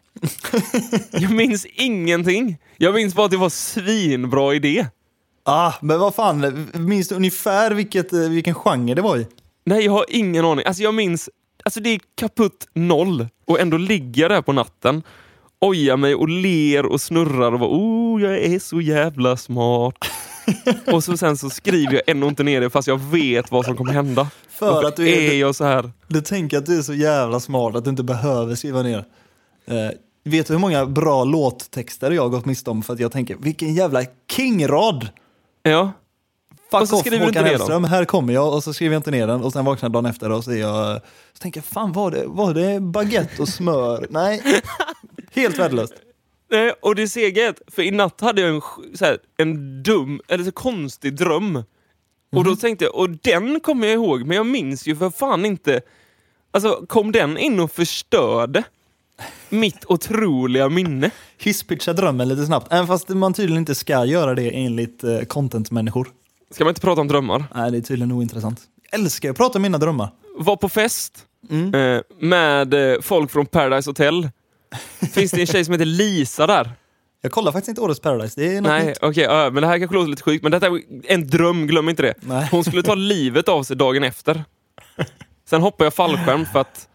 jag 1.11 1.31
minns 1.31 1.67
ingenting. 1.67 2.59
Jag 2.77 2.95
minns 2.95 3.15
bara 3.15 3.25
att 3.25 3.31
det 3.31 3.37
var 3.37 3.49
svinbra 3.49 4.55
idé. 4.55 4.87
Ah, 5.47 5.73
men 5.83 6.01
vad 6.01 6.15
fan, 6.15 6.69
minns 6.75 7.09
du 7.09 7.15
ungefär 7.15 7.71
vilket, 7.71 8.13
eh, 8.13 8.19
vilken 8.21 8.55
genre 8.55 8.95
det 8.95 9.03
var 9.03 9.17
i? 9.17 9.27
Nej, 9.65 9.85
jag 9.85 9.93
har 9.93 10.05
ingen 10.09 10.45
aning. 10.45 10.67
Alltså 10.67 10.83
jag 10.83 10.95
minns, 10.95 11.31
alltså 11.65 11.81
det 11.81 11.91
är 11.91 12.01
kaputt 12.15 12.69
noll. 12.75 13.27
Och 13.47 13.61
ändå 13.61 13.77
ligger 13.77 14.23
jag 14.23 14.31
där 14.31 14.43
på 14.43 14.53
natten, 14.53 15.03
ojar 15.61 15.97
mig 15.97 16.15
och 16.15 16.29
ler 16.29 16.87
och 16.87 17.01
snurrar 17.01 17.53
och 17.53 17.59
bara 17.61 17.71
oh, 17.71 18.23
jag 18.23 18.39
är 18.39 18.59
så 18.59 18.81
jävla 18.81 19.37
smart. 19.37 19.95
och 20.93 21.05
så 21.05 21.17
sen 21.17 21.37
så 21.37 21.51
skriver 21.51 21.93
jag 21.93 22.03
ändå 22.07 22.29
inte 22.29 22.43
ner 22.43 22.61
det 22.61 22.71
fast 22.71 22.89
jag 22.89 22.99
vet 23.01 23.51
vad 23.51 23.65
som 23.65 23.77
kommer 23.77 23.93
hända. 23.93 24.29
För 24.51 24.73
Varför 24.73 24.89
att 24.89 24.97
du 24.97 25.09
är- 25.09 25.31
är 25.33 25.35
jag 25.41 25.55
så 25.55 25.65
här? 25.65 25.93
Du 26.09 26.21
tänker 26.21 26.59
att 26.59 26.67
du 26.67 26.79
är 26.79 26.83
så 26.83 26.95
jävla 26.95 27.41
smart 27.41 27.77
att 27.77 27.85
du 27.85 27.91
inte 27.91 28.03
behöver 28.03 28.55
skriva 28.55 28.83
ner. 28.83 29.05
Eh, 29.67 29.75
vet 30.25 30.47
du 30.47 30.53
hur 30.53 30.61
många 30.61 30.87
bra 30.87 31.25
låttexter 31.25 32.11
jag 32.11 32.23
har 32.23 32.29
gått 32.29 32.45
miste 32.47 32.71
om 32.71 32.83
för 32.83 32.93
att 32.93 33.01
jag 33.01 33.13
tänker, 33.13 33.37
vilken 33.41 33.75
jävla 33.75 34.03
kingrad! 34.37 35.09
Ja. 35.69 35.93
Fuck 36.71 36.81
Och 36.81 36.89
så 36.89 36.95
off 36.95 37.01
skriver 37.01 37.27
Håkan 37.27 37.45
Hellström, 37.45 37.85
här 37.85 38.05
kommer 38.05 38.33
jag 38.33 38.55
och 38.55 38.65
så 38.65 38.75
skriver 38.75 38.95
jag 38.95 38.99
inte 38.99 39.11
ner 39.11 39.27
den 39.27 39.43
och 39.43 39.53
sen 39.53 39.65
vaknar 39.65 39.89
jag 39.89 39.93
dagen 39.93 40.07
efter 40.07 40.33
och 40.33 40.45
så 40.45 40.51
är 40.51 40.57
jag, 40.57 41.01
så 41.33 41.39
tänker 41.39 41.59
jag, 41.59 41.65
fan 41.65 41.93
var 41.93 42.11
det, 42.11 42.25
var 42.27 42.55
det 42.55 42.81
baguette 42.81 43.43
och 43.43 43.49
smör? 43.49 44.07
Nej, 44.11 44.63
helt 45.33 45.59
värdelöst. 45.59 45.95
Nej, 46.51 46.73
och 46.83 46.95
det 46.95 47.17
är 47.17 47.49
att, 47.51 47.61
för 47.67 47.83
i 47.83 47.91
natt 47.91 48.21
hade 48.21 48.41
jag 48.41 48.55
en, 48.55 48.61
så 48.95 49.05
här, 49.05 49.19
en 49.37 49.83
dum, 49.83 50.21
eller 50.29 50.45
så 50.45 50.53
konstig 50.53 51.17
dröm. 51.17 51.63
Och 52.37 52.45
då 52.45 52.57
tänkte 52.57 52.85
jag, 52.85 52.95
och 52.95 53.11
den 53.11 53.61
kommer 53.61 53.87
jag 53.87 53.95
ihåg, 53.95 54.27
men 54.27 54.37
jag 54.37 54.47
minns 54.47 54.87
ju 54.87 54.97
för 54.97 55.11
fan 55.11 55.45
inte. 55.45 55.81
Alltså, 56.51 56.87
kom 56.89 57.13
den 57.13 57.39
in 57.39 57.61
och 57.61 57.73
förstörde 57.73 58.65
mitt 59.49 59.85
otroliga 59.85 60.69
minne? 60.69 61.11
Hisspitcha 61.39 61.93
drömmen 61.93 62.29
lite 62.29 62.47
snabbt, 62.47 62.73
även 62.73 62.87
fast 62.87 63.09
man 63.09 63.35
tydligen 63.35 63.59
inte 63.59 63.75
ska 63.75 64.05
göra 64.05 64.35
det 64.35 64.51
enligt 64.65 65.05
eh, 65.05 65.21
content-människor. 65.21 66.09
Ska 66.51 66.65
man 66.65 66.71
inte 66.71 66.81
prata 66.81 67.01
om 67.01 67.09
drömmar? 67.09 67.45
Nej, 67.55 67.71
det 67.71 67.79
är 67.79 67.83
tydligen 67.83 68.13
ointressant. 68.13 68.61
Jag 68.91 69.01
älskar 69.01 69.31
att 69.31 69.37
prata 69.37 69.59
om 69.59 69.63
mina 69.63 69.79
drömmar. 69.79 70.11
Var 70.39 70.57
på 70.57 70.69
fest 70.69 71.19
eh, 71.51 72.01
med 72.21 72.75
eh, 72.93 73.01
folk 73.01 73.31
från 73.31 73.47
Paradise 73.47 73.91
Hotel. 73.91 74.31
Finns 75.13 75.31
det 75.31 75.41
en 75.41 75.47
tjej 75.47 75.65
som 75.65 75.73
heter 75.73 75.85
Lisa 75.85 76.47
där? 76.47 76.71
Jag 77.21 77.33
kollar 77.33 77.53
faktiskt 77.53 77.69
inte 77.69 77.81
Årets 77.81 78.01
Paradise, 78.01 78.41
det 78.41 78.57
är 78.57 78.61
något 78.61 78.69
Nej, 78.71 78.87
nytt. 78.87 78.99
okej, 79.03 79.25
ja, 79.25 79.51
men 79.51 79.63
det 79.63 79.67
här 79.67 79.79
kanske 79.79 79.95
låter 79.95 80.11
lite 80.11 80.23
sjukt, 80.23 80.43
men 80.43 80.53
detta 80.53 80.67
är 80.67 80.81
en 81.05 81.27
dröm, 81.29 81.67
glöm 81.67 81.89
inte 81.89 82.03
det. 82.03 82.15
Nej. 82.21 82.49
Hon 82.51 82.65
skulle 82.65 82.83
ta 82.83 82.95
livet 82.95 83.49
av 83.49 83.63
sig 83.63 83.77
dagen 83.77 84.05
efter. 84.05 84.45
Sen 85.51 85.63
hoppade 85.63 85.87
jag 85.87 85.95
fallskärm 85.95 86.47
för 86.53 86.61
att 86.61 86.89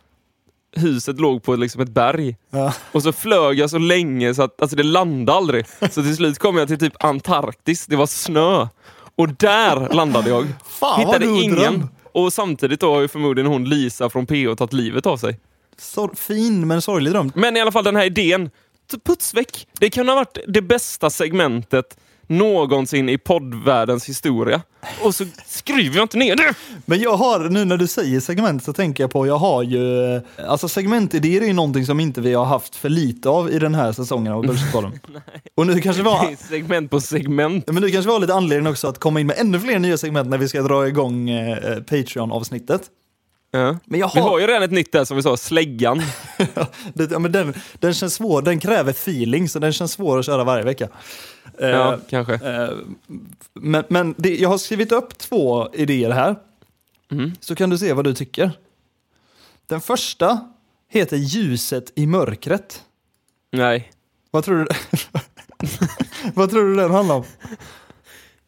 huset 0.75 1.19
låg 1.19 1.43
på 1.43 1.55
liksom 1.55 1.81
ett 1.81 1.89
berg. 1.89 2.35
Ja. 2.49 2.73
Och 2.91 3.03
så 3.03 3.11
flög 3.11 3.59
jag 3.59 3.69
så 3.69 3.77
länge 3.77 4.33
så 4.33 4.43
att 4.43 4.61
alltså 4.61 4.75
det 4.77 4.83
landade 4.83 5.37
aldrig. 5.37 5.65
Så 5.81 6.03
till 6.03 6.15
slut 6.15 6.39
kom 6.39 6.57
jag 6.57 6.67
till 6.67 6.79
typ 6.79 7.03
Antarktis, 7.03 7.85
det 7.85 7.95
var 7.95 8.05
snö. 8.07 8.67
Och 9.15 9.29
där 9.29 9.93
landade 9.93 10.29
jag. 10.29 10.47
Fan, 10.79 10.99
Hittade 10.99 11.25
ingen. 11.25 11.55
dröm. 11.55 11.89
Och 12.11 12.33
samtidigt 12.33 12.79
då 12.79 12.93
har 12.93 13.01
ju 13.01 13.07
förmodligen 13.07 13.51
hon 13.51 13.65
Lisa 13.65 14.09
från 14.09 14.25
PO 14.25 14.55
tagit 14.55 14.73
livet 14.73 15.05
av 15.05 15.17
sig. 15.17 15.39
Så 15.77 16.09
fin 16.15 16.67
men 16.67 16.81
sorglig 16.81 17.13
dröm. 17.13 17.31
Men 17.35 17.57
i 17.57 17.61
alla 17.61 17.71
fall 17.71 17.83
den 17.83 17.95
här 17.95 18.05
idén, 18.05 18.49
puts 19.05 19.33
väck. 19.33 19.67
Det 19.79 19.89
kan 19.89 20.07
ha 20.07 20.15
varit 20.15 20.37
det 20.47 20.61
bästa 20.61 21.09
segmentet 21.09 21.97
någonsin 22.29 23.09
i 23.09 23.17
poddvärldens 23.17 24.09
historia. 24.09 24.61
Och 25.03 25.15
så 25.15 25.25
skriver 25.45 25.95
jag 25.95 26.03
inte 26.03 26.17
ner 26.17 26.35
det! 26.35 26.53
Men 26.85 26.99
jag 26.99 27.17
har, 27.17 27.39
nu 27.49 27.65
när 27.65 27.77
du 27.77 27.87
säger 27.87 28.19
segment 28.19 28.63
så 28.63 28.73
tänker 28.73 29.03
jag 29.03 29.11
på, 29.11 29.27
jag 29.27 29.37
har 29.37 29.63
ju, 29.63 30.15
eh, 30.15 30.21
alltså 30.47 30.67
segmentidéer 30.67 31.41
är 31.41 31.45
ju 31.45 31.53
någonting 31.53 31.85
som 31.85 31.99
inte 31.99 32.21
vi 32.21 32.33
har 32.33 32.45
haft 32.45 32.75
för 32.75 32.89
lite 32.89 33.29
av 33.29 33.51
i 33.51 33.59
den 33.59 33.75
här 33.75 33.91
säsongen 33.91 34.33
av 34.33 34.47
Börskollen. 34.47 34.99
Och 35.55 35.67
nu 35.67 35.81
kanske 35.81 36.03
var, 36.03 36.47
segment 36.49 36.91
på 36.91 37.01
segment. 37.01 37.67
men 37.67 37.83
nu 37.83 37.89
kanske 37.89 38.11
var 38.11 38.19
lite 38.19 38.33
anledning 38.33 38.71
också 38.71 38.87
att 38.87 38.99
komma 38.99 39.19
in 39.19 39.27
med 39.27 39.35
ännu 39.39 39.59
fler 39.59 39.79
nya 39.79 39.97
segment 39.97 40.29
när 40.29 40.37
vi 40.37 40.47
ska 40.47 40.61
dra 40.61 40.87
igång 40.87 41.29
eh, 41.29 41.75
Patreon-avsnittet. 41.75 42.81
Ja. 43.51 43.77
Men 43.85 43.99
jag 43.99 44.11
Vi 44.13 44.19
har, 44.19 44.29
har 44.29 44.39
ju 44.39 44.47
redan 44.47 44.63
ett 44.63 44.71
nytt 44.71 44.91
där 44.91 45.05
som 45.05 45.17
vi 45.17 45.23
sa, 45.23 45.37
släggan. 45.37 46.01
ja, 47.11 47.19
men 47.19 47.31
den, 47.31 47.53
den 47.79 47.93
känns 47.93 48.13
svår, 48.13 48.41
den 48.41 48.59
kräver 48.59 48.91
feeling 48.91 49.49
så 49.49 49.59
den 49.59 49.73
känns 49.73 49.91
svår 49.91 50.19
att 50.19 50.25
köra 50.25 50.43
varje 50.43 50.63
vecka. 50.63 50.87
Eh, 51.59 51.69
Ja, 51.69 51.99
kanske. 52.09 52.33
Eh, 52.33 52.69
Men, 53.53 53.83
men 53.89 54.15
det, 54.17 54.35
jag 54.35 54.49
har 54.49 54.57
skrivit 54.57 54.91
upp 54.91 55.17
två 55.17 55.69
idéer 55.73 56.09
här. 56.11 56.35
Mm. 57.11 57.31
Så 57.39 57.55
kan 57.55 57.69
du 57.69 57.77
se 57.77 57.93
vad 57.93 58.05
du 58.05 58.13
tycker. 58.13 58.51
Den 59.67 59.81
första 59.81 60.39
heter 60.89 61.17
Ljuset 61.17 61.91
i 61.95 62.05
mörkret. 62.07 62.83
Nej. 63.51 63.91
Vad 64.31 64.43
tror 64.43 64.57
du, 64.57 64.67
vad 66.33 66.49
tror 66.49 66.63
du 66.63 66.75
den 66.75 66.91
handlar 66.91 67.15
om? 67.15 67.23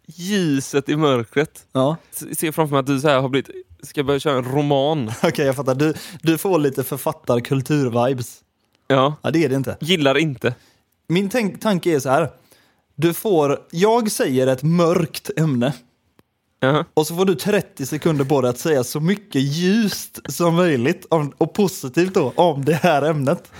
Ljuset 0.06 0.89
i 0.89 0.95
mörkret. 0.95 1.65
Ja, 1.71 1.97
Se 2.12 2.51
framför 2.51 2.71
mig 2.75 2.80
att 2.80 2.86
du 2.86 3.00
så 3.00 3.07
här 3.07 3.21
har 3.21 3.30
blivit, 3.30 3.50
ska 3.83 4.04
börja 4.04 4.19
köra 4.19 4.38
en 4.38 4.45
roman. 4.45 5.12
okej 5.24 5.45
jag 5.45 5.56
fattar. 5.56 5.75
Du, 5.75 5.94
du 6.22 6.38
får 6.38 6.60
lite 6.60 6.83
författarkultur-vibes. 6.83 8.38
Ja. 8.88 9.16
Ja, 9.22 9.31
det 9.31 9.44
är 9.44 9.50
det 9.50 9.56
inte. 9.56 9.78
Gillar 9.80 10.18
inte. 10.18 10.56
Min 11.07 11.30
tanke 11.60 11.95
är 11.95 12.00
så 12.00 12.10
här. 12.10 12.30
Du 12.95 13.13
får, 13.13 13.60
jag 13.72 14.12
säger 14.12 14.48
ett 14.48 14.63
mörkt 14.63 15.30
ämne. 15.38 15.73
Jaha. 16.59 16.85
Och 16.94 17.07
så 17.07 17.16
får 17.16 17.26
du 17.26 17.35
30 17.35 17.85
sekunder 17.85 18.26
på 18.26 18.42
dig 18.42 18.50
att 18.50 18.59
säga 18.59 18.83
så 18.83 19.00
mycket 19.00 19.42
ljust 19.42 20.19
som 20.26 20.56
möjligt 20.56 21.06
om, 21.09 21.33
och 21.38 21.54
positivt 21.54 22.14
då 22.14 22.33
om 22.35 22.66
det 22.66 22.73
här 22.73 23.02
ämnet. 23.02 23.52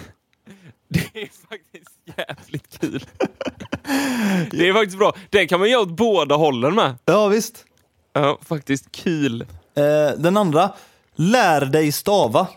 Det 0.88 1.22
är 1.22 1.30
faktiskt 1.50 2.18
jävligt 2.18 2.80
kul. 2.80 3.06
Det 4.51 4.70
är 4.70 4.74
faktiskt 4.74 4.98
bra. 4.98 5.16
Den 5.30 5.48
kan 5.48 5.60
man 5.60 5.70
göra 5.70 5.82
åt 5.82 5.98
båda 5.98 6.36
hållen 6.36 6.75
med. 6.75 6.96
Ja, 7.06 7.28
visst. 7.28 7.66
Ja, 8.13 8.40
faktiskt 8.42 8.92
kul. 8.92 9.46
Eh, 9.75 10.18
den 10.18 10.38
andra, 10.38 10.72
lär 11.16 11.66
dig 11.66 11.92
stava. 11.92 12.48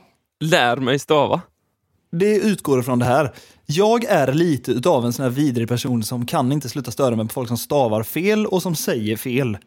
Lär 0.41 0.77
mig 0.77 0.99
stava. 0.99 1.41
Det 2.13 2.37
utgår 2.37 2.81
ifrån 2.81 2.99
det 2.99 3.05
här. 3.05 3.33
Jag 3.67 4.05
är 4.05 4.33
lite 4.33 4.71
utav 4.73 5.05
en 5.07 5.13
sån 5.13 5.23
här 5.23 5.31
vidrig 5.31 5.69
person 5.69 6.03
som 6.03 6.27
kan 6.27 6.53
inte 6.53 6.69
sluta 6.69 6.91
störa 6.91 7.17
mig 7.17 7.27
på 7.29 7.33
folk 7.33 7.49
som 7.49 7.59
stavar 7.59 8.03
fel 8.03 8.47
och 8.47 8.63
som 8.63 8.75
säger 8.77 9.17
fel. 9.17 9.59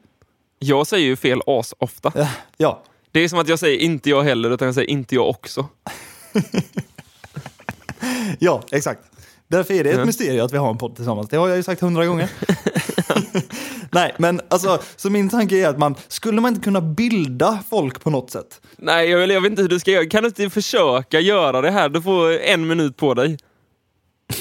Jag 0.60 0.88
säger 0.88 1.06
ju 1.06 1.16
fel 1.16 1.42
as 1.48 1.74
ofta. 1.80 2.12
Eh, 2.22 2.30
ja, 2.58 2.84
Det 3.12 3.20
är 3.20 3.30
som 3.30 3.40
att 3.40 3.48
jag 3.48 3.60
säger 3.60 3.78
inte 3.80 4.10
jag 4.10 4.24
heller, 4.24 4.52
utan 4.52 4.66
jag 4.66 4.76
säger 4.76 4.90
inte 4.90 5.16
jag 5.16 5.30
också. 5.30 5.66
ja, 8.40 8.62
exakt. 8.72 9.02
Därför 9.48 9.74
är 9.74 9.84
det 9.84 9.90
ett 9.90 9.98
Ja. 9.98 10.06
mysterium 10.06 10.46
att 10.46 10.54
vi 10.54 10.58
har 10.58 10.70
en 10.70 10.78
podd 10.78 10.96
tillsammans. 10.96 11.30
Det 11.30 11.38
har 11.38 11.48
jag 11.48 11.58
ju 11.58 11.64
sagt 11.64 11.82
hundra 11.82 12.06
gånger. 12.06 12.30
Nej, 13.92 14.16
men 14.18 14.42
alltså, 14.50 14.82
så 14.96 15.10
min 15.10 15.30
tanke 15.30 15.56
är 15.56 15.70
att 15.70 15.78
man, 15.78 15.96
skulle 16.08 16.42
man 16.42 16.54
inte 16.54 16.64
kunna 16.64 16.82
bilda 16.82 17.64
folk 17.70 18.04
på 18.04 18.10
något 18.10 18.32
sätt? 18.32 18.62
Nej, 18.78 19.10
jag, 19.10 19.32
jag 19.32 19.42
vet 19.42 19.50
inte 19.50 19.62
hur 19.62 19.70
du 19.70 19.80
ska 19.80 19.92
göra. 19.92 20.06
Kan 20.06 20.24
du 20.24 20.28
inte 20.28 20.50
försöka 20.50 21.20
göra 21.20 21.62
det 21.62 21.72
här? 21.72 21.90
Du 21.90 22.02
får 22.02 22.40
en 22.40 22.68
minut 22.68 22.98
på 22.98 23.14
dig. 23.14 23.38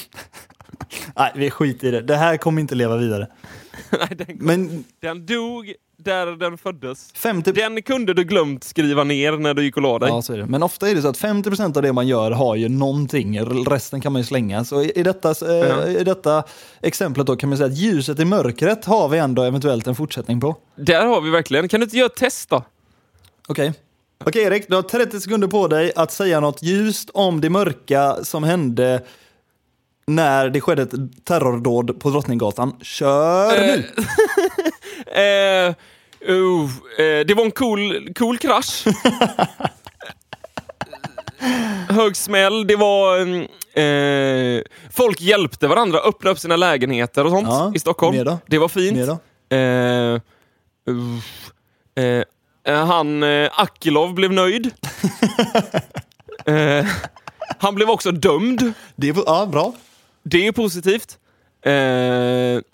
Nej, 1.16 1.32
vi 1.34 1.50
skiter 1.50 1.88
i 1.88 1.90
det. 1.90 2.00
Det 2.00 2.16
här 2.16 2.36
kommer 2.36 2.60
inte 2.60 2.74
leva 2.74 2.96
vidare. 2.96 3.28
Nej, 3.90 4.08
den, 4.16 4.36
Men 4.40 4.84
den 5.00 5.26
dog 5.26 5.72
där 6.06 6.26
den 6.36 6.58
föddes. 6.58 7.10
50... 7.14 7.52
Den 7.52 7.82
kunde 7.82 8.14
du 8.14 8.24
glömt 8.24 8.64
skriva 8.64 9.04
ner 9.04 9.32
när 9.32 9.54
du 9.54 9.64
gick 9.64 9.76
och 9.76 9.82
la 9.82 9.98
dig. 9.98 10.08
Ja, 10.08 10.22
så 10.22 10.32
är 10.32 10.38
det. 10.38 10.46
Men 10.46 10.62
ofta 10.62 10.90
är 10.90 10.94
det 10.94 11.02
så 11.02 11.08
att 11.08 11.18
50% 11.18 11.76
av 11.76 11.82
det 11.82 11.92
man 11.92 12.06
gör 12.08 12.30
har 12.30 12.54
ju 12.54 12.68
någonting, 12.68 13.40
resten 13.66 14.00
kan 14.00 14.12
man 14.12 14.22
ju 14.22 14.26
slänga. 14.26 14.64
Så 14.64 14.82
i, 14.82 14.92
i, 14.96 15.02
detta, 15.02 15.30
eh, 15.30 15.56
Ja. 15.68 15.86
i 15.86 16.04
detta 16.04 16.44
exemplet 16.82 17.26
då 17.26 17.36
kan 17.36 17.48
man 17.48 17.58
säga 17.58 17.66
att 17.66 17.76
ljuset 17.76 18.20
i 18.20 18.24
mörkret 18.24 18.84
har 18.84 19.08
vi 19.08 19.18
ändå 19.18 19.42
eventuellt 19.42 19.86
en 19.86 19.94
fortsättning 19.94 20.40
på. 20.40 20.56
Där 20.76 21.06
har 21.06 21.20
vi 21.20 21.30
verkligen. 21.30 21.68
Kan 21.68 21.80
du 21.80 21.84
inte 21.84 21.96
göra 21.96 22.06
ett 22.06 22.16
test 22.16 22.48
då? 22.50 22.64
Okej. 23.48 23.72
Okej 24.24 24.42
Erik, 24.42 24.68
du 24.68 24.74
har 24.74 24.82
30 24.82 25.20
sekunder 25.20 25.48
på 25.48 25.68
dig 25.68 25.92
att 25.96 26.12
säga 26.12 26.40
något 26.40 26.62
ljust 26.62 27.10
om 27.14 27.40
det 27.40 27.50
mörka 27.50 28.16
som 28.22 28.44
hände 28.44 29.02
när 30.06 30.48
det 30.48 30.60
skedde 30.60 30.82
ett 30.82 31.24
terrordåd 31.24 32.00
på 32.00 32.10
Drottninggatan. 32.10 32.76
Kör 32.82 33.60
nu! 33.66 33.84
Eh, 35.06 35.74
uh, 36.28 36.68
det 36.98 37.34
var 37.36 37.44
en 37.44 37.50
cool, 37.50 38.14
cool 38.14 38.38
krasch. 38.38 38.84
Hög 41.88 42.16
smäll. 42.16 42.66
Det 42.66 42.76
var... 42.76 43.18
mm, 43.18 43.46
Eh, 43.76 44.62
folk 44.90 45.20
hjälpte 45.20 45.68
varandra, 45.68 45.98
öppna 45.98 46.30
upp 46.30 46.38
sina 46.38 46.56
lägenheter 46.56 47.24
och 47.24 47.30
sånt 47.30 47.48
Ja, 47.48 47.72
i 47.74 47.78
Stockholm. 47.78 48.38
Det 48.46 48.58
var 48.58 48.68
fint. 48.68 48.98
Eh, 49.48 49.58
eh, 52.04 52.22
eh, 52.64 52.86
han, 52.86 53.22
eh, 53.22 53.50
Akilov 53.60 54.14
blev 54.14 54.32
nöjd. 54.32 54.70
eh, 56.44 56.86
han 57.58 57.74
blev 57.74 57.90
också 57.90 58.10
dömd. 58.10 58.72
Det 58.96 59.08
är, 59.08 59.14
ja, 59.26 59.46
bra. 59.46 59.74
Det 60.22 60.46
är 60.46 60.52
positivt. 60.52 61.18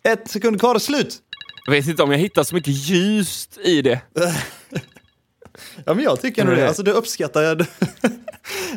Ett 0.02 0.30
sekund 0.30 0.60
kvar, 0.60 0.78
slut! 0.78 1.18
Jag 1.64 1.72
vet 1.72 1.88
inte 1.88 2.02
om 2.02 2.10
jag 2.10 2.18
hittar 2.18 2.42
så 2.44 2.54
mycket 2.54 2.74
ljust 2.74 3.58
i 3.64 3.82
det. 3.82 4.00
Ja, 5.86 5.94
men 5.94 6.04
jag 6.04 6.20
tycker 6.20 6.42
ändå 6.42 6.54
det? 6.54 6.68
Alltså, 6.68 6.82
det 6.82 6.92
uppskattar 6.92 7.42
jag. 7.42 7.66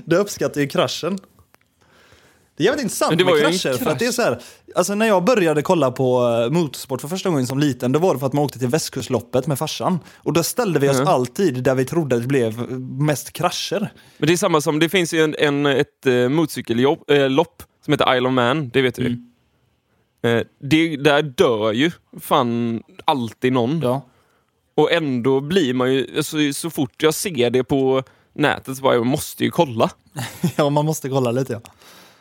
Det 0.06 0.15
uppskattar 0.18 0.62
ju 0.62 0.68
kraschen. 0.68 1.18
Det 2.58 2.63
är 2.63 2.65
jävligt 2.65 2.84
intressant 2.84 3.15
med 3.25 3.27
krascher. 3.42 3.77
För 3.77 3.92
att 3.92 4.00
det 4.00 4.06
är 4.06 4.12
så 4.12 4.22
här, 4.22 4.42
alltså 4.75 4.96
när 4.96 5.06
jag 5.06 5.24
började 5.24 5.62
kolla 5.62 5.92
på 5.92 6.27
eh, 6.46 6.51
motorsport 6.51 7.01
för 7.01 7.08
första 7.08 7.30
gången 7.30 7.48
som 7.48 7.60
liten, 7.60 7.92
då 7.92 8.00
var 8.00 8.13
det 8.13 8.20
för 8.20 8.27
att 8.27 8.34
man 8.34 8.44
åkte 8.44 8.60
till 8.60 8.68
västkustloppet 8.68 9.48
med 9.48 9.60
farsan. 9.60 10.00
Och 10.15 10.34
då 10.34 10.44
ställde 10.44 10.80
vi 10.80 10.89
oss 10.89 10.96
Mm. 10.96 11.08
alltid 11.08 11.63
där 11.63 11.75
vi 11.75 11.86
trodde 11.86 12.20
det 12.20 12.27
blev 12.27 12.72
mest 12.82 13.34
krascher. 13.34 13.92
Men 14.18 14.27
det 14.27 14.34
är 14.34 14.38
samma 14.38 14.62
som, 14.62 14.80
det 14.80 14.89
finns 14.89 15.13
ju 15.13 15.24
en, 15.24 15.36
en, 15.39 15.65
ett 15.65 15.88
uh, 16.08 16.30
motorcykellopp 16.30 17.04
lopp 17.30 17.63
som 17.86 17.94
heter 17.94 18.15
Isle 18.18 18.27
of 18.27 18.34
Man, 18.34 18.70
det 18.70 18.82
vet 18.82 18.96
du 18.96 19.06
Mm. 19.06 19.32
Eh, 20.25 20.41
det, 20.60 20.98
Där 20.98 21.22
dör 21.22 21.72
ju 21.72 21.91
fan 22.20 22.84
alltid 23.05 23.53
någon. 23.53 23.79
Ja. 23.84 24.01
Och 24.75 24.91
ändå 24.91 25.41
blir 25.41 25.74
man 25.74 25.94
ju, 25.94 26.17
alltså, 26.17 26.38
så 26.53 26.70
fort 26.70 27.03
jag 27.03 27.13
ser 27.13 27.50
det 27.50 27.63
på 27.63 28.03
nätet 28.34 28.77
så 28.77 28.84
bara, 28.84 28.96
jag 28.96 29.05
måste 29.05 29.44
ju 29.44 29.51
kolla. 29.51 29.89
ja, 30.55 30.70
man 30.70 30.86
måste 30.86 31.10
kolla 31.10 31.32
lite 31.32 31.53
ja. 31.53 31.62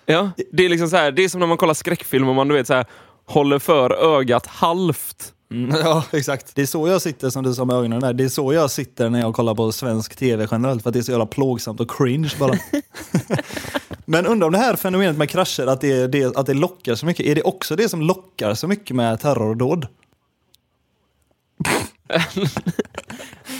Ja, 0.06 0.30
det 0.52 0.64
är 0.64 0.68
liksom 0.68 0.88
så 0.88 0.96
här, 0.96 1.12
det 1.12 1.24
är 1.24 1.28
som 1.28 1.40
när 1.40 1.46
man 1.46 1.56
kollar 1.56 1.74
skräckfilm 1.74 2.28
och 2.28 2.34
man 2.34 2.48
du 2.48 2.54
vet 2.54 2.66
så 2.66 2.74
här, 2.74 2.86
håller 3.24 3.58
för 3.58 3.92
ögat 3.92 4.46
halvt. 4.46 5.32
Mm, 5.50 5.80
ja, 5.84 6.04
exakt. 6.12 6.54
Det 6.54 6.62
är 6.62 6.66
så 6.66 6.88
jag 6.88 7.02
sitter 7.02 7.30
som 7.30 7.42
du 7.42 7.54
sa 7.54 7.64
med 7.64 7.76
ögonen 7.76 8.00
där. 8.00 8.12
Det 8.12 8.24
är 8.24 8.28
så 8.28 8.52
jag 8.52 8.70
sitter 8.70 9.10
när 9.10 9.20
jag 9.20 9.34
kollar 9.34 9.54
på 9.54 9.72
svensk 9.72 10.16
tv 10.16 10.48
generellt, 10.50 10.82
för 10.82 10.90
att 10.90 10.94
det 10.94 11.00
är 11.00 11.02
så 11.02 11.10
jävla 11.10 11.26
plågsamt 11.26 11.80
och 11.80 11.90
cringe 11.90 12.30
bara. 12.38 12.52
Men 14.04 14.26
undrar 14.26 14.46
om 14.46 14.52
det 14.52 14.58
här 14.58 14.76
fenomenet 14.76 15.16
med 15.16 15.30
krascher, 15.30 15.66
att 15.66 15.80
det, 15.80 16.06
det, 16.06 16.36
att 16.36 16.46
det 16.46 16.54
lockar 16.54 16.94
så 16.94 17.06
mycket, 17.06 17.26
är 17.26 17.34
det 17.34 17.42
också 17.42 17.76
det 17.76 17.88
som 17.88 18.02
lockar 18.02 18.54
så 18.54 18.68
mycket 18.68 18.96
med 18.96 19.20
terrordåd? 19.20 19.86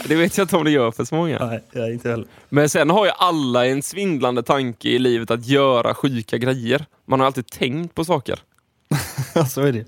Det 0.07 0.15
vet 0.15 0.37
jag 0.37 0.45
inte 0.45 0.57
om 0.57 0.63
det 0.63 0.71
gör 0.71 0.91
för 0.91 1.05
så 1.05 1.15
många. 1.15 1.45
Nej, 1.45 1.63
jag 1.71 1.91
inte 1.93 2.09
heller. 2.09 2.27
Men 2.49 2.69
sen 2.69 2.89
har 2.89 3.05
ju 3.05 3.11
alla 3.17 3.65
en 3.65 3.81
svindlande 3.81 4.43
tanke 4.43 4.89
i 4.89 4.99
livet 4.99 5.31
att 5.31 5.45
göra 5.45 5.93
sjuka 5.93 6.37
grejer. 6.37 6.85
Man 7.07 7.19
har 7.19 7.27
alltid 7.27 7.47
tänkt 7.47 7.95
på 7.95 8.05
saker. 8.05 8.39
Ja, 9.37 9.45
så 9.45 9.61
är 9.61 9.71
det. 9.71 9.85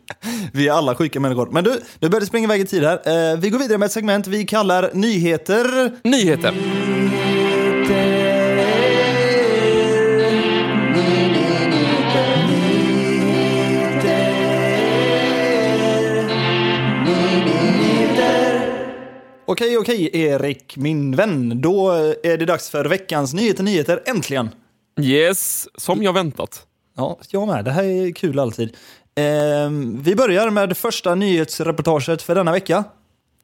Vi 0.54 0.68
är 0.68 0.74
alla 0.74 0.96
sjuka 0.96 1.20
människor. 1.20 1.50
Men 1.52 1.64
du, 1.64 1.82
nu 2.00 2.10
börjar 2.10 2.20
det 2.20 2.26
springa 2.26 2.44
iväg 2.46 2.62
i 2.62 2.66
tid 2.66 2.84
här. 2.84 3.32
Eh, 3.32 3.40
vi 3.40 3.50
går 3.50 3.60
vidare 3.60 3.78
med 3.78 3.86
ett 3.86 3.92
segment 3.92 4.28
vi 4.28 4.46
kallar 4.46 4.92
Nyheter. 4.94 5.92
Nyheter. 6.04 6.54
Okej, 19.50 19.78
okej, 19.78 20.10
Erik, 20.14 20.78
min 20.78 21.16
vän. 21.16 21.62
Då 21.62 21.92
är 22.24 22.38
det 22.38 22.46
dags 22.46 22.70
för 22.70 22.86
veckans 22.86 23.34
Nyheter, 23.34 23.64
Nyheter, 23.64 24.04
äntligen. 24.06 24.50
Yes, 25.02 25.68
som 25.76 26.04
jag 26.04 26.14
väntat. 26.14 26.66
Ja, 26.98 27.20
jag 27.30 27.48
med. 27.48 27.66
Det 27.66 27.72
här 27.72 27.84
är 27.84 28.12
kul 28.12 28.40
alltid. 28.40 28.70
Eh, 29.16 29.70
vi 30.00 30.16
börjar 30.18 30.50
med 30.50 30.78
första 30.78 31.16
nyhetsreportaget 31.16 32.22
för 32.22 32.36
denna 32.36 32.52
vecka. 32.52 32.84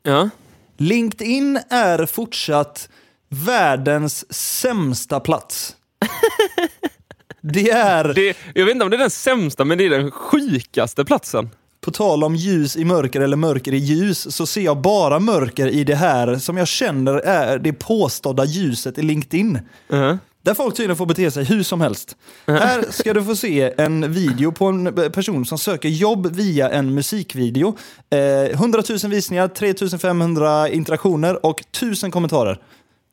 Ja. 0.04 0.30
LinkedIn 0.78 1.60
är 1.70 2.06
fortsatt 2.06 2.90
världens 3.30 4.34
sämsta 4.34 5.20
plats. 5.20 5.76
Det 7.42 7.70
är, 7.70 8.14
Det, 8.14 8.38
jag 8.56 8.66
vet 8.66 8.74
inte 8.74 8.86
om 8.86 8.92
det 8.92 8.98
är 8.98 9.00
den 9.00 9.10
sämsta, 9.10 9.66
men 9.66 9.78
det 9.78 9.86
är 9.86 9.90
den 9.90 10.12
sjukaste 10.12 11.06
platsen. 11.06 11.50
På 11.84 11.92
tal 11.92 12.24
om 12.24 12.36
ljus 12.36 12.78
i 12.78 12.86
mörker 12.86 13.22
eller 13.22 13.38
mörker 13.38 13.74
i 13.74 13.78
ljus, 13.78 14.36
så 14.36 14.46
ser 14.46 14.62
jag 14.62 14.82
bara 14.82 15.20
mörker 15.20 15.68
i 15.68 15.84
det 15.84 15.96
här 15.96 16.36
som 16.36 16.58
jag 16.58 16.68
känner 16.68 17.14
är 17.14 17.60
det 17.60 17.74
påstådda 17.74 18.46
ljuset 18.46 18.98
i 18.98 19.02
LinkedIn. 19.02 19.60
Uh-huh. 19.90 20.18
Där 20.42 20.54
folk 20.54 20.76
tydligen 20.76 20.98
får 20.98 21.06
bete 21.06 21.32
sig 21.32 21.44
hur 21.44 21.64
som 21.64 21.82
helst. 21.82 22.18
Här 22.48 22.92
ska 22.92 23.14
du 23.14 23.24
få 23.24 23.36
se 23.36 23.74
en 23.78 24.14
video 24.14 24.52
på 24.52 24.66
en 24.66 25.12
person 25.12 25.46
som 25.46 25.58
söker 25.58 25.90
jobb 25.90 26.36
via 26.36 26.70
en 26.70 26.94
musikvideo. 26.94 27.78
Eh, 28.10 28.20
100 28.20 28.84
000 29.04 29.12
visningar, 29.12 29.48
3 29.48 29.98
500 29.98 30.70
interaktioner 30.70 31.46
och 31.46 31.62
1000 31.62 32.12
kommentarer. 32.12 32.62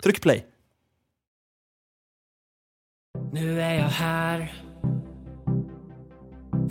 Tryck 0.03 0.21
play. 0.21 0.47
Nu 3.33 3.61
är 3.61 3.75
jag 3.75 3.89
här 3.89 4.60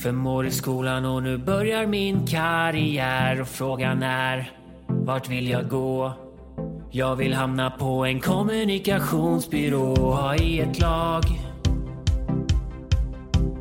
Fem 0.03 0.27
år 0.27 0.45
i 0.45 0.51
skolan 0.51 1.05
och 1.05 1.23
nu 1.23 1.37
börjar 1.37 1.85
min 1.85 2.27
karriär? 2.27 3.41
Och 3.41 3.47
frågan 3.47 4.03
är 4.03 4.51
Vart 4.87 5.29
vill 5.29 5.49
jag 5.49 5.69
gå? 5.69 6.13
Jag 6.91 7.15
vill 7.15 7.33
hamna 7.33 7.71
på 7.71 8.05
en 8.05 8.19
kommunikationsbyrå 8.19 9.91
och 9.91 10.17
ha 10.17 10.35
i 10.35 10.59
ett 10.59 10.79
lag. 10.79 11.23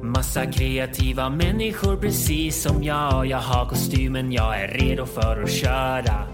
Massa 0.03 0.47
kreativa 0.47 1.29
människor 1.29 1.97
precis 1.97 2.63
som 2.63 2.83
jag. 2.83 3.27
Jag 3.27 3.39
har 3.39 3.67
kostymen, 3.69 4.33
jag 4.33 4.61
är 4.61 4.69
redo 4.69 5.07
för 5.07 5.43
att 5.43 5.51
köra. 5.51 6.29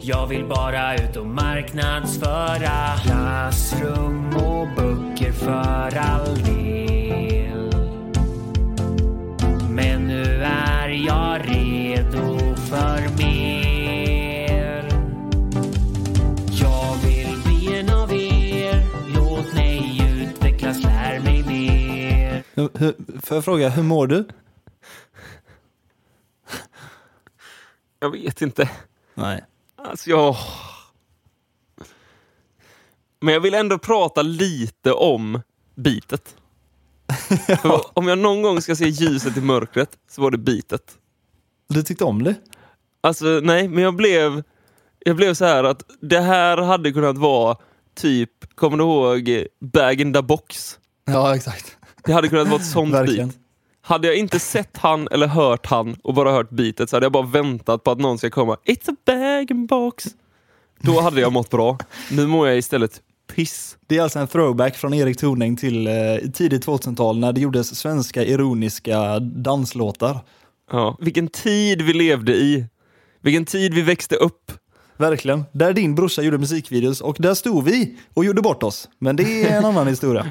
Jag 0.00 0.26
vill 0.26 0.44
bara 0.44 0.94
ut 0.94 1.16
och 1.16 1.26
marknadsföra. 1.26 2.96
Klassrum 3.02 4.36
och 4.36 4.68
böcker 4.76 5.32
för 5.32 5.98
all 5.98 6.34
del. 6.34 6.69
Jag 11.10 11.48
redo 11.48 12.56
för 12.56 13.16
mer 13.18 14.88
Jag 16.60 16.96
vill 17.04 17.42
bli 17.44 17.78
en 17.78 17.90
av 17.90 18.12
er 18.12 18.82
Låt 19.14 19.54
mig 19.54 20.02
utvecklas, 20.22 20.82
lär 20.82 21.20
mig 21.20 21.44
mer 21.46 22.44
Hur, 22.54 23.20
får 23.20 23.36
jag 23.36 23.44
fråga, 23.44 23.68
hur 23.68 23.82
mår 23.82 24.06
du? 24.06 24.28
Jag 28.00 28.10
vet 28.10 28.42
inte. 28.42 28.70
Nej. 29.14 29.44
Alltså 29.76 30.10
jag... 30.10 30.36
Men 33.20 33.34
jag 33.34 33.40
vill 33.40 33.54
ändå 33.54 33.78
prata 33.78 34.22
lite 34.22 34.92
om 34.92 35.42
bitet. 35.74 36.36
För 37.62 37.98
om 37.98 38.08
jag 38.08 38.18
någon 38.18 38.42
gång 38.42 38.62
ska 38.62 38.76
se 38.76 38.88
ljuset 38.88 39.36
i 39.36 39.40
mörkret 39.40 39.98
så 40.08 40.22
var 40.22 40.30
det 40.30 40.38
bitet. 40.38 40.99
Du 41.70 41.82
tyckte 41.82 42.04
om 42.04 42.24
det? 42.24 42.34
Alltså 43.00 43.24
nej, 43.42 43.68
men 43.68 43.84
jag 43.84 43.96
blev, 43.96 44.42
jag 45.04 45.16
blev 45.16 45.34
så 45.34 45.44
här 45.44 45.64
att 45.64 45.82
det 46.00 46.20
här 46.20 46.56
hade 46.56 46.92
kunnat 46.92 47.18
vara 47.18 47.56
typ, 47.94 48.54
kommer 48.54 48.76
du 48.76 48.84
ihåg 48.84 49.46
Bag 49.60 50.00
in 50.00 50.12
the 50.12 50.22
box? 50.22 50.78
Ja, 51.04 51.36
exakt. 51.36 51.76
Det 52.04 52.12
hade 52.12 52.28
kunnat 52.28 52.48
vara 52.48 52.60
ett 52.60 52.66
sånt 52.66 52.92
beat. 53.06 53.30
Hade 53.82 54.06
jag 54.08 54.16
inte 54.16 54.38
sett 54.38 54.76
han 54.76 55.08
eller 55.10 55.26
hört 55.26 55.66
han 55.66 55.96
och 56.02 56.14
bara 56.14 56.32
hört 56.32 56.50
beatet 56.50 56.90
så 56.90 56.96
hade 56.96 57.04
jag 57.04 57.12
bara 57.12 57.26
väntat 57.26 57.84
på 57.84 57.90
att 57.90 57.98
någon 57.98 58.18
ska 58.18 58.30
komma 58.30 58.56
It's 58.64 58.90
a 58.90 58.96
bag 59.06 59.52
and 59.52 59.68
box. 59.68 60.04
Då 60.80 61.00
hade 61.00 61.20
jag 61.20 61.32
mått 61.32 61.50
bra. 61.50 61.78
Nu 62.10 62.26
mår 62.26 62.48
jag 62.48 62.58
istället 62.58 63.00
piss. 63.34 63.76
Det 63.86 63.98
är 63.98 64.02
alltså 64.02 64.18
en 64.18 64.28
throwback 64.28 64.76
från 64.76 64.94
Erik 64.94 65.18
Torneng 65.18 65.56
till 65.56 65.86
eh, 65.86 65.92
tidigt 66.34 66.66
2000-tal 66.66 67.18
när 67.18 67.32
det 67.32 67.40
gjordes 67.40 67.76
svenska 67.78 68.24
ironiska 68.24 69.18
danslåtar. 69.18 70.18
Ja. 70.70 70.96
Vilken 71.00 71.28
tid 71.28 71.82
vi 71.82 71.92
levde 71.92 72.32
i. 72.32 72.64
Vilken 73.20 73.44
tid 73.44 73.74
vi 73.74 73.82
växte 73.82 74.16
upp. 74.16 74.52
Verkligen. 74.96 75.44
Där 75.52 75.72
din 75.72 75.94
brorsa 75.94 76.22
gjorde 76.22 76.38
musikvideos 76.38 77.00
och 77.00 77.16
där 77.18 77.34
stod 77.34 77.64
vi 77.64 77.98
och 78.14 78.24
gjorde 78.24 78.42
bort 78.42 78.62
oss. 78.62 78.88
Men 78.98 79.16
det 79.16 79.42
är 79.44 79.58
en 79.58 79.64
annan 79.64 79.86
historia. 79.86 80.26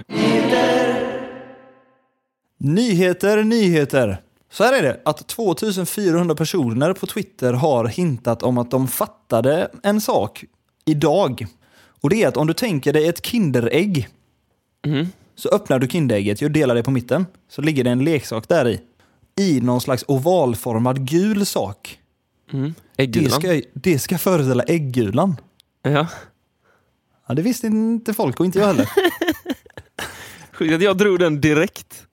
Nyheter, 2.59 3.43
nyheter. 3.43 4.21
Så 4.51 4.63
här 4.63 4.73
är 4.73 4.83
det, 4.83 5.01
att 5.05 5.27
2400 5.27 6.35
personer 6.35 6.93
på 6.93 7.07
Twitter 7.07 7.53
har 7.53 7.85
hintat 7.85 8.43
om 8.43 8.57
att 8.57 8.71
de 8.71 8.87
fattade 8.87 9.71
en 9.83 10.01
sak 10.01 10.45
idag. 10.85 11.45
Och 12.01 12.09
det 12.09 12.23
är 12.23 12.27
att 12.27 12.37
om 12.37 12.47
du 12.47 12.53
tänker 12.53 12.93
dig 12.93 13.07
ett 13.07 13.25
Kinderägg. 13.25 14.07
Mhm. 14.87 15.07
Så 15.35 15.49
öppnar 15.49 15.79
du 15.79 15.87
Kinderägget 15.87 16.41
och 16.41 16.51
delar 16.51 16.75
det 16.75 16.83
på 16.83 16.91
mitten. 16.91 17.25
Så 17.49 17.61
ligger 17.61 17.83
det 17.83 17.89
en 17.89 18.03
leksak 18.03 18.47
där 18.47 18.67
i. 18.67 18.81
I 19.39 19.61
någon 19.61 19.81
slags 19.81 20.05
ovalformad 20.07 21.07
gul 21.07 21.45
sak. 21.45 21.99
Mm. 22.53 22.73
Det 22.95 23.31
ska, 23.31 23.61
det 23.73 23.99
ska 23.99 24.17
föreställa 24.17 24.63
äggulan. 24.63 25.35
Ja. 25.81 26.07
Ja, 27.27 27.33
det 27.33 27.41
visste 27.41 27.67
inte 27.67 28.13
folk 28.13 28.39
och 28.39 28.45
inte 28.45 28.59
jag 28.59 28.67
heller. 28.67 28.89
Sjukt 30.51 30.81
jag 30.81 30.97
drog 30.97 31.19
den 31.19 31.41
direkt. 31.41 32.03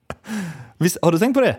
Visst, 0.79 0.99
har 1.03 1.13
du 1.13 1.19
tänkt 1.19 1.35
på 1.35 1.41
det? 1.41 1.57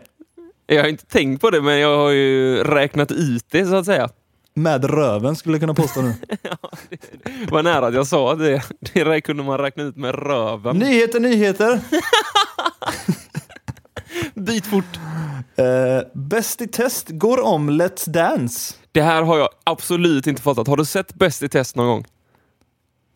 Jag 0.68 0.82
har 0.82 0.90
inte 0.90 1.06
tänkt 1.06 1.42
på 1.42 1.50
det, 1.50 1.62
men 1.62 1.80
jag 1.80 1.98
har 1.98 2.10
ju 2.10 2.64
räknat 2.64 3.12
ut 3.12 3.46
det 3.50 3.66
så 3.66 3.76
att 3.76 3.86
säga. 3.86 4.10
Med 4.54 4.86
röven 4.86 5.36
skulle 5.36 5.54
jag 5.54 5.62
kunna 5.62 5.74
påstå 5.74 6.02
nu. 6.02 6.14
Vad 7.52 7.64
nära 7.64 7.88
att 7.88 7.94
jag 7.94 8.08
sa 8.08 8.36
det. 8.36 8.64
Det 8.80 9.04
där 9.04 9.20
kunde 9.20 9.44
man 9.44 9.58
räkna 9.58 9.84
ut 9.84 9.96
med 9.96 10.16
röven. 10.16 10.78
nyheter, 10.78 11.20
nyheter! 11.20 11.80
Byt 14.34 14.66
fort. 14.66 15.00
Uh, 15.60 16.02
Bäst 16.14 16.62
i 16.62 16.68
test 16.68 17.10
går 17.10 17.42
om 17.44 17.70
Let's 17.70 18.10
Dance. 18.10 18.76
Det 18.92 19.02
här 19.02 19.22
har 19.24 19.38
jag 19.38 19.50
absolut 19.64 20.28
inte 20.28 20.42
fattat. 20.42 20.68
Har 20.68 20.78
du 20.78 20.86
sett 20.86 21.14
Bäst 21.14 21.44
i 21.44 21.50
test 21.50 21.76
någon 21.76 21.88
gång? 21.88 22.06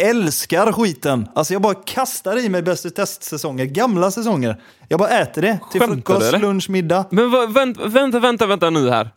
Älskar 0.03 0.71
skiten! 0.71 1.27
Alltså 1.35 1.53
jag 1.53 1.61
bara 1.61 1.73
kastar 1.73 2.38
i 2.38 2.50
mig 2.50 2.61
Bäst 2.61 2.85
i 2.85 2.89
test-säsonger, 2.91 3.65
gamla 3.65 4.11
säsonger. 4.11 4.61
Jag 4.88 5.00
bara 5.00 5.09
äter 5.09 5.41
det 5.41 5.59
till 5.71 5.81
Skämtar 5.81 5.95
du, 5.95 6.01
frukost, 6.01 6.27
eller? 6.27 6.39
lunch, 6.39 6.69
middag. 6.69 7.05
Men 7.11 7.31
va, 7.31 7.45
vänta, 7.45 7.88
vänta, 7.88 8.19
vänta, 8.19 8.45
vänta 8.47 8.69
nu 8.69 8.89
här. 8.89 9.09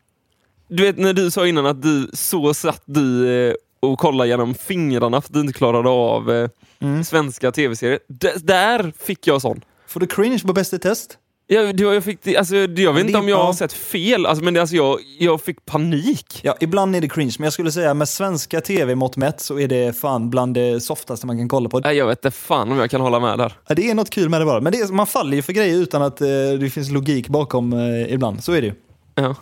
Du 0.69 0.83
vet 0.83 0.99
när 0.99 1.13
du 1.13 1.31
sa 1.31 1.47
innan 1.47 1.67
att 1.67 1.83
du 1.83 2.11
så 2.13 2.55
satt 2.55 2.83
du 2.85 3.29
eh, 3.49 3.55
och 3.81 3.99
kollade 3.99 4.29
genom 4.29 4.55
fingrarna 4.55 5.21
för 5.21 5.29
att 5.29 5.35
du 5.35 5.41
inte 5.41 5.53
klarade 5.53 5.89
av 5.89 6.31
eh, 6.33 6.49
Mm. 6.81 7.05
svenska 7.05 7.53
tv-serier. 7.53 7.99
D- 8.09 8.33
där 8.37 8.93
fick 9.01 9.27
jag 9.27 9.41
sån. 9.43 9.61
Får 9.89 10.01
du 10.01 10.07
cringe 10.07 10.39
på 10.39 10.53
Bäst 10.53 10.73
i 10.75 10.79
test? 10.79 11.19
Jag, 11.47 11.81
jag, 11.81 12.05
fick, 12.05 12.35
alltså, 12.35 12.57
jag 12.57 12.93
vet 12.93 13.07
inte 13.07 13.19
om 13.19 13.29
jag 13.29 13.39
ja. 13.39 13.45
har 13.45 13.53
sett 13.53 13.73
fel, 13.73 14.27
alltså, 14.27 14.45
men 14.45 14.55
det, 14.55 14.61
alltså, 14.61 14.77
jag, 14.77 14.99
jag 15.19 15.43
fick 15.43 15.67
panik. 15.67 16.41
Ja, 16.43 16.57
ibland 16.61 16.97
är 16.97 17.01
det 17.01 17.09
cringe, 17.09 17.35
men 17.39 17.45
jag 17.45 17.53
skulle 17.53 17.73
säga 17.73 17.95
med 17.95 18.09
svenska 18.09 18.61
tv-mått 18.61 19.17
mätt 19.17 19.41
så 19.41 19.59
är 19.59 19.69
det 19.69 19.99
fan 19.99 20.31
bland 20.31 20.55
det 20.55 20.81
softaste 20.81 21.27
man 21.27 21.39
kan 21.39 21.49
kolla 21.49 21.69
på. 21.69 21.81
Jag 21.85 22.07
vet 22.07 22.19
inte 22.19 22.31
fan 22.31 22.73
om 22.73 22.79
jag 22.79 22.91
kan 22.91 23.01
hålla 23.01 23.21
med 23.21 23.39
där. 23.39 23.53
Ja, 23.69 23.75
Det 23.75 23.91
är 23.91 23.95
något 23.95 24.11
kul 24.11 24.29
med 24.29 24.41
det 24.41 24.45
bara. 24.45 24.61
Men 24.61 24.73
det 24.73 24.79
är, 24.79 24.93
man 24.93 25.07
faller 25.07 25.37
ju 25.37 25.43
för 25.43 25.53
grejer 25.53 25.79
utan 25.79 26.03
att 26.03 26.21
eh, 26.21 26.27
det 26.61 26.71
finns 26.73 26.91
logik 26.91 27.29
bakom 27.29 27.73
eh, 27.73 28.13
ibland. 28.13 28.45
Så 28.45 28.53
är 28.53 28.61
det 28.61 28.67
ju. 28.67 28.75
Ja. 29.15 29.35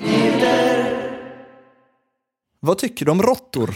Vad 2.61 2.79
tycker 2.79 3.05
du 3.05 3.11
om 3.11 3.23
råttor? 3.23 3.75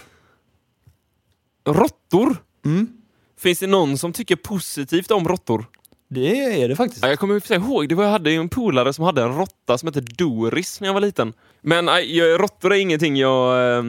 Råttor? 1.68 2.36
Mm. 2.64 2.88
Finns 3.38 3.58
det 3.58 3.66
någon 3.66 3.98
som 3.98 4.12
tycker 4.12 4.36
positivt 4.36 5.10
om 5.10 5.28
råttor? 5.28 5.66
Det 6.08 6.62
är 6.62 6.68
det 6.68 6.76
faktiskt. 6.76 7.02
Ja, 7.02 7.08
jag 7.08 7.18
kommer 7.18 7.52
ihåg, 7.52 7.88
det 7.88 7.94
var, 7.94 8.04
jag 8.04 8.10
hade 8.10 8.30
en 8.30 8.48
polare 8.48 8.92
som 8.92 9.04
hade 9.04 9.22
en 9.22 9.36
råtta 9.38 9.78
som 9.78 9.86
hette 9.86 10.00
Doris 10.00 10.80
när 10.80 10.88
jag 10.88 10.94
var 10.94 11.00
liten. 11.00 11.32
Men 11.60 11.86
jag- 11.86 12.40
råttor 12.40 12.72
är 12.72 12.76
ingenting 12.80 13.16
jag, 13.16 13.78
eh, 13.78 13.84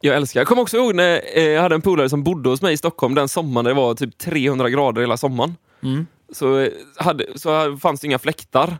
jag 0.00 0.16
älskar. 0.16 0.40
Jag 0.40 0.48
kommer 0.48 0.62
också 0.62 0.76
ihåg 0.76 0.94
när 0.94 1.20
eh, 1.36 1.42
jag 1.44 1.62
hade 1.62 1.74
en 1.74 1.82
polare 1.82 2.08
som 2.08 2.24
bodde 2.24 2.48
hos 2.48 2.62
mig 2.62 2.72
i 2.72 2.76
Stockholm 2.76 3.14
den 3.14 3.28
sommaren 3.28 3.64
det 3.64 3.74
var 3.74 3.94
typ 3.94 4.18
300 4.18 4.70
grader 4.70 5.00
hela 5.00 5.16
sommaren. 5.16 5.54
Mm. 5.82 6.06
Så, 6.32 6.58
eh, 6.58 6.68
hade, 6.96 7.26
så 7.38 7.76
fanns 7.76 8.00
det 8.00 8.06
inga 8.06 8.18
fläktar 8.18 8.78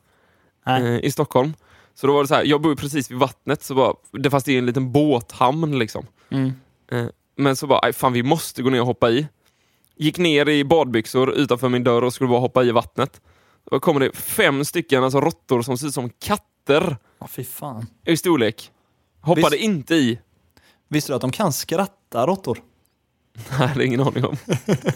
Nej. 0.67 1.01
i 1.07 1.11
Stockholm. 1.11 1.55
Så 1.95 2.07
då 2.07 2.13
var 2.13 2.23
det 2.23 2.29
så 2.29 2.35
här, 2.35 2.45
jag 2.45 2.61
bor 2.61 2.75
precis 2.75 3.11
vid 3.11 3.19
vattnet, 3.19 3.63
så 3.63 3.75
bara, 3.75 3.95
det 4.13 4.31
fanns 4.31 4.45
det 4.45 4.59
en 4.59 4.67
liten 4.67 4.93
båthamn 4.93 5.79
liksom. 5.79 6.07
Mm. 6.31 6.53
Men 7.37 7.57
så 7.57 7.67
bara, 7.67 7.79
"Aj, 7.83 7.93
fan 7.93 8.13
vi 8.13 8.23
måste 8.23 8.63
gå 8.63 8.71
ner 8.71 8.81
och 8.81 8.87
hoppa 8.87 9.11
i. 9.11 9.27
Gick 9.99 10.19
ner 10.19 10.49
i 10.49 10.65
badbyxor 10.65 11.33
utanför 11.33 11.69
min 11.69 11.85
dörr 11.85 12.05
och 12.05 12.15
skulle 12.15 12.29
bara 12.29 12.41
hoppa 12.41 12.65
i 12.65 12.71
vattnet. 12.71 13.21
Då 13.71 13.81
kommer 13.81 14.01
det 14.01 14.17
fem 14.17 14.65
stycken 14.65 15.05
alltså 15.05 15.21
råttor 15.21 15.63
som 15.63 15.79
ser 15.79 15.87
ut 15.87 15.95
som 15.95 16.11
katter 16.11 16.97
Ja, 17.21 17.27
fy 17.27 17.45
fan. 17.45 17.87
i 18.07 18.17
storlek. 18.17 18.71
Hoppade 19.21 19.51
Visst- 19.57 19.63
inte 19.65 19.95
i. 19.95 20.19
Visste 20.89 21.13
du 21.13 21.15
att 21.17 21.21
de 21.21 21.31
kan 21.33 21.53
skratta, 21.53 22.27
råttor? 22.27 22.59
Nej, 23.59 23.71
det 23.77 23.83
är 23.83 23.87
ingen 23.87 24.01
aning 24.01 24.25
om. 24.25 24.37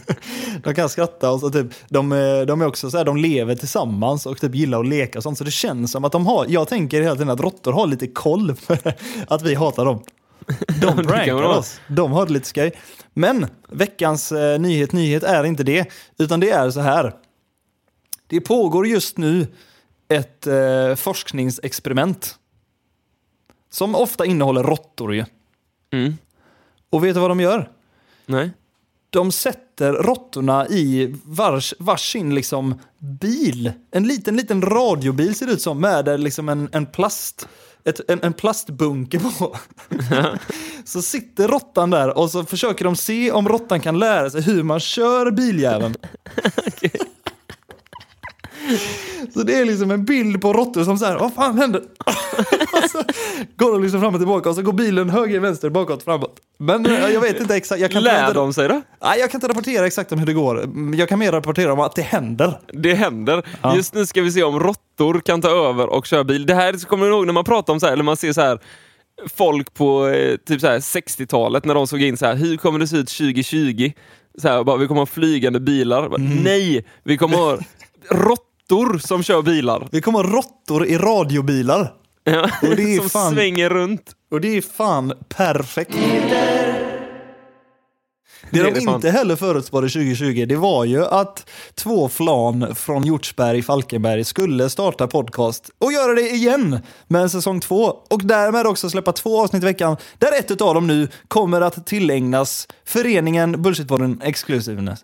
De 0.65 0.75
kan 0.75 0.89
skratta 0.89 1.31
och 1.31 1.41
så 1.41 1.51
typ, 1.51 1.67
de, 1.89 2.13
eh, 2.13 2.41
de 2.41 2.61
är 2.61 2.67
också 2.67 2.91
så 2.91 2.97
här, 2.99 3.05
de 3.05 3.17
lever 3.17 3.55
tillsammans 3.55 4.27
och 4.27 4.41
typ 4.41 4.55
gillar 4.55 4.81
att 4.81 4.87
leka 4.89 5.19
och 5.19 5.23
sånt. 5.23 5.39
Så 5.39 5.45
det 5.45 5.51
känns 5.51 5.93
som 5.93 6.05
att 6.05 6.13
de 6.13 6.27
har, 6.27 6.47
jag 6.49 6.69
tänker 6.69 7.03
hela 7.03 7.15
tiden 7.15 7.31
att 7.31 7.41
råttor 7.41 7.73
har 7.73 7.87
lite 7.87 8.07
koll 8.07 8.55
för 8.61 8.95
att 9.29 9.43
vi 9.43 9.55
hatar 9.55 9.85
dem. 9.85 10.03
De 10.81 10.97
prankar 10.97 11.43
oss. 11.43 11.81
De 11.89 12.13
har 12.13 12.27
det 12.27 12.33
lite 12.33 12.49
skoj. 12.49 12.73
Men 13.15 13.47
veckans 13.69 14.33
eh, 14.33 14.61
nyhet, 14.61 14.93
nyhet 14.93 15.23
är 15.23 15.45
inte 15.45 15.63
det, 15.63 15.93
utan 16.19 16.41
det 16.41 16.51
är 16.51 16.71
så 16.71 16.81
här. 16.81 17.15
Det 18.27 18.41
pågår 18.41 18.87
just 18.87 19.19
nu 19.19 19.47
ett 20.09 20.47
eh, 20.47 20.95
forskningsexperiment 20.95 22.39
som 23.71 23.95
ofta 23.95 24.27
innehåller 24.27 24.63
råttor 24.63 25.15
ju. 25.15 25.25
Mm. 25.93 26.17
Och 26.91 27.05
vet 27.05 27.15
du 27.15 27.21
vad 27.21 27.31
de 27.31 27.41
gör? 27.41 27.71
Nej. 28.27 28.51
De 29.11 29.33
sätter 29.33 29.93
råttorna 29.93 30.69
i 30.69 31.15
vars, 31.25 31.75
varsin 31.79 32.35
liksom 32.35 32.75
bil. 32.99 33.73
En 33.91 34.07
liten, 34.07 34.37
liten 34.37 34.63
radiobil 34.63 35.35
ser 35.35 35.47
det 35.47 35.53
ut 35.53 35.63
som 35.63 35.81
med 35.81 36.21
liksom 36.21 36.49
en, 36.49 36.69
en 36.73 36.87
plast. 36.87 37.49
Ett, 37.85 38.11
en, 38.11 38.23
en 38.23 38.33
plastbunke 38.33 39.19
på. 39.19 39.57
så 40.85 41.03
sitter 41.03 41.49
råttan 41.49 41.91
där 41.91 42.19
och 42.19 42.31
så 42.31 42.45
försöker 42.45 42.85
de 42.85 42.97
se 42.97 43.33
om 43.33 43.49
råttan 43.49 43.81
kan 43.81 43.99
lära 43.99 44.31
sig 44.31 44.43
hur 44.43 44.63
man 44.63 44.81
kör 44.81 45.31
biljäveln. 45.31 45.95
Så 49.35 49.43
det 49.43 49.59
är 49.59 49.65
liksom 49.65 49.91
en 49.91 50.05
bild 50.05 50.41
på 50.43 50.53
råttor 50.53 50.85
som 50.85 50.99
så 50.99 51.05
här, 51.05 51.19
vad 51.19 51.35
fan 51.35 51.59
händer? 51.59 51.81
och 52.85 52.91
så 52.91 53.03
går 53.57 53.73
de 53.73 53.83
liksom 53.83 54.01
fram 54.01 54.15
och 54.15 54.21
tillbaka 54.21 54.49
och 54.49 54.55
så 54.55 54.63
går 54.63 54.73
bilen 54.73 55.11
höger, 55.11 55.41
vänster, 55.41 55.71
bakåt, 55.71 56.03
framåt. 56.03 56.37
Men 56.59 56.87
eh, 56.87 57.09
jag 57.09 57.21
vet 57.21 57.41
inte 57.41 57.57
exakt. 57.57 57.81
Jag 57.81 57.91
kan 57.91 58.03
Lär 58.03 58.21
inte, 58.23 58.35
de 58.35 58.53
sig 58.53 58.69
då? 58.69 58.83
Nej, 59.03 59.21
jag 59.21 59.31
kan 59.31 59.39
inte 59.39 59.49
rapportera 59.49 59.87
exakt 59.87 60.13
om 60.13 60.19
hur 60.19 60.27
det 60.27 60.33
går. 60.33 60.71
Jag 60.95 61.09
kan 61.09 61.19
mer 61.19 61.33
rapportera 61.33 61.73
om 61.73 61.81
att 61.81 61.95
det 61.97 62.03
händer. 62.03 62.59
Det 62.73 62.95
händer. 62.95 63.47
Ja. 63.63 63.77
Just 63.77 63.95
nu 63.95 64.07
ska 64.07 64.23
vi 64.23 64.33
se 64.33 64.43
om 64.43 64.61
råttor 64.61 65.21
kan 65.21 65.43
ta 65.43 65.49
över 65.69 65.87
och 65.87 66.07
köra 66.07 66.25
bil. 66.25 66.47
Det 66.47 66.55
här 66.55 66.87
kommer 66.87 67.07
du 67.07 67.13
ihåg 67.13 67.27
när 67.27 67.33
man 67.33 67.45
pratar 67.45 67.73
om 67.73 67.81
så 67.81 67.87
här, 67.87 67.93
eller 67.93 68.05
man 68.05 68.17
ser 68.17 68.33
så 68.33 68.41
här 68.41 68.59
folk 69.37 69.75
på 69.75 70.09
eh, 70.09 70.37
typ 70.37 70.61
så 70.61 70.67
här 70.67 70.79
60-talet 70.79 71.65
när 71.65 71.75
de 71.75 71.87
såg 71.87 72.03
in 72.03 72.17
så 72.17 72.27
här, 72.27 72.35
hur 72.35 72.57
kommer 72.57 72.79
det 72.79 72.87
se 72.89 72.97
ut 72.97 73.09
2020? 73.09 73.93
Så 74.39 74.49
här, 74.49 74.65
bara, 74.65 74.77
vi 74.77 74.87
kommer 74.87 75.01
ha 75.01 75.07
flygande 75.07 75.61
bilar. 75.61 76.09
Bara, 76.09 76.17
Mm. 76.21 76.37
Nej, 76.39 76.85
vi 77.05 77.17
kommer 77.17 77.37
ha 77.37 77.59
råttor 78.11 78.50
som 78.99 79.23
kör 79.23 79.43
bilar. 79.43 79.89
Vi 79.93 80.01
kommer 80.01 80.25
ha 80.25 80.33
råttor 80.33 80.87
i 80.87 80.99
radiobilar. 80.99 81.93
Ja. 82.25 82.43
Och 82.63 82.77
det 82.77 82.83
är 82.95 82.99
som 83.01 83.11
fan- 83.11 83.35
svänger 83.35 83.69
runt. 83.71 84.11
Och 84.31 84.41
det 84.41 84.57
är 84.57 84.61
fan 84.63 85.13
perfekt. 85.29 85.93
Det 85.93 86.01
Det 88.51 88.59
är 88.59 88.65
de 88.65 88.71
det 88.81 88.81
fan. 88.85 88.95
inte 88.95 89.11
heller 89.11 89.37
förutspådde 89.37 89.89
2020, 89.89 90.45
det 90.49 90.57
var 90.57 90.85
ju 90.85 91.07
att 91.07 91.51
två 91.75 92.09
flan 92.09 92.75
från 92.75 93.07
Hjortsberg, 93.07 93.63
Falkenberg 93.63 94.25
skulle 94.25 94.71
starta 94.71 95.07
podcast 95.07 95.71
och 95.79 95.93
göra 95.93 96.15
det 96.15 96.31
igen 96.31 96.79
med 97.09 97.23
en 97.23 97.31
säsong 97.31 97.61
två. 97.61 97.85
Och 98.11 98.21
därmed 98.25 98.67
också 98.67 98.91
släppa 98.91 99.13
två 99.13 99.41
avsnitt 99.43 99.63
i 99.63 99.67
veckan, 99.67 99.97
där 100.19 100.39
ett 100.39 100.61
av 100.61 100.75
dem 100.75 100.87
nu 100.87 101.09
kommer 101.29 101.61
att 101.61 101.87
tillägnas 101.87 102.69
föreningen 102.85 103.63
Bullshitpodden 103.63 104.21
Exclusiveness. 104.25 105.01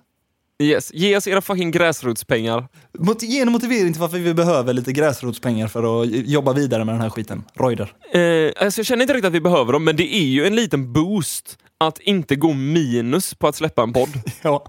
Yes. 0.63 0.91
Ge 0.95 1.17
oss 1.17 1.27
era 1.27 1.41
fucking 1.41 1.71
gräsrotspengar. 1.71 2.69
Mot, 2.99 3.23
ge 3.23 3.41
en 3.41 3.53
motivering 3.53 3.93
till 3.93 4.01
varför 4.01 4.19
vi 4.19 4.35
behöver 4.35 4.73
lite 4.73 4.93
gräsrotspengar 4.93 5.69
för 5.69 6.03
att 6.03 6.09
jobba 6.11 6.53
vidare 6.53 6.85
med 6.85 6.95
den 6.95 7.03
här 7.03 7.11
skiten. 7.11 7.45
Roider. 7.55 7.93
Eh, 8.13 8.53
alltså 8.65 8.79
jag 8.79 8.87
känner 8.87 9.03
inte 9.03 9.15
riktigt 9.15 9.27
att 9.29 9.33
vi 9.33 9.41
behöver 9.41 9.73
dem, 9.73 9.85
men 9.85 9.97
det 9.97 10.15
är 10.15 10.25
ju 10.27 10.47
en 10.47 10.57
liten 10.57 10.93
boost 10.93 11.59
att 11.79 11.99
inte 11.99 12.37
gå 12.37 12.53
minus 12.53 13.35
på 13.35 13.49
att 13.49 13.57
släppa 13.57 13.83
en 13.83 13.93
podd. 13.93 14.09
Ja, 14.43 14.65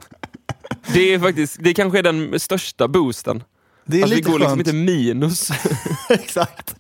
Det 0.93 1.13
är 1.13 1.19
faktiskt, 1.19 1.57
det 1.59 1.73
kanske 1.73 1.99
är 1.99 2.03
den 2.03 2.39
största 2.39 2.87
boosten. 2.87 3.43
det 3.85 3.99
är 3.99 4.03
att 4.03 4.11
vi 4.11 4.15
lite 4.15 4.31
går 4.31 4.39
liksom 4.39 4.55
skönt. 4.57 4.67
inte 4.67 4.73
minus. 4.77 5.49
Exakt. 6.09 6.75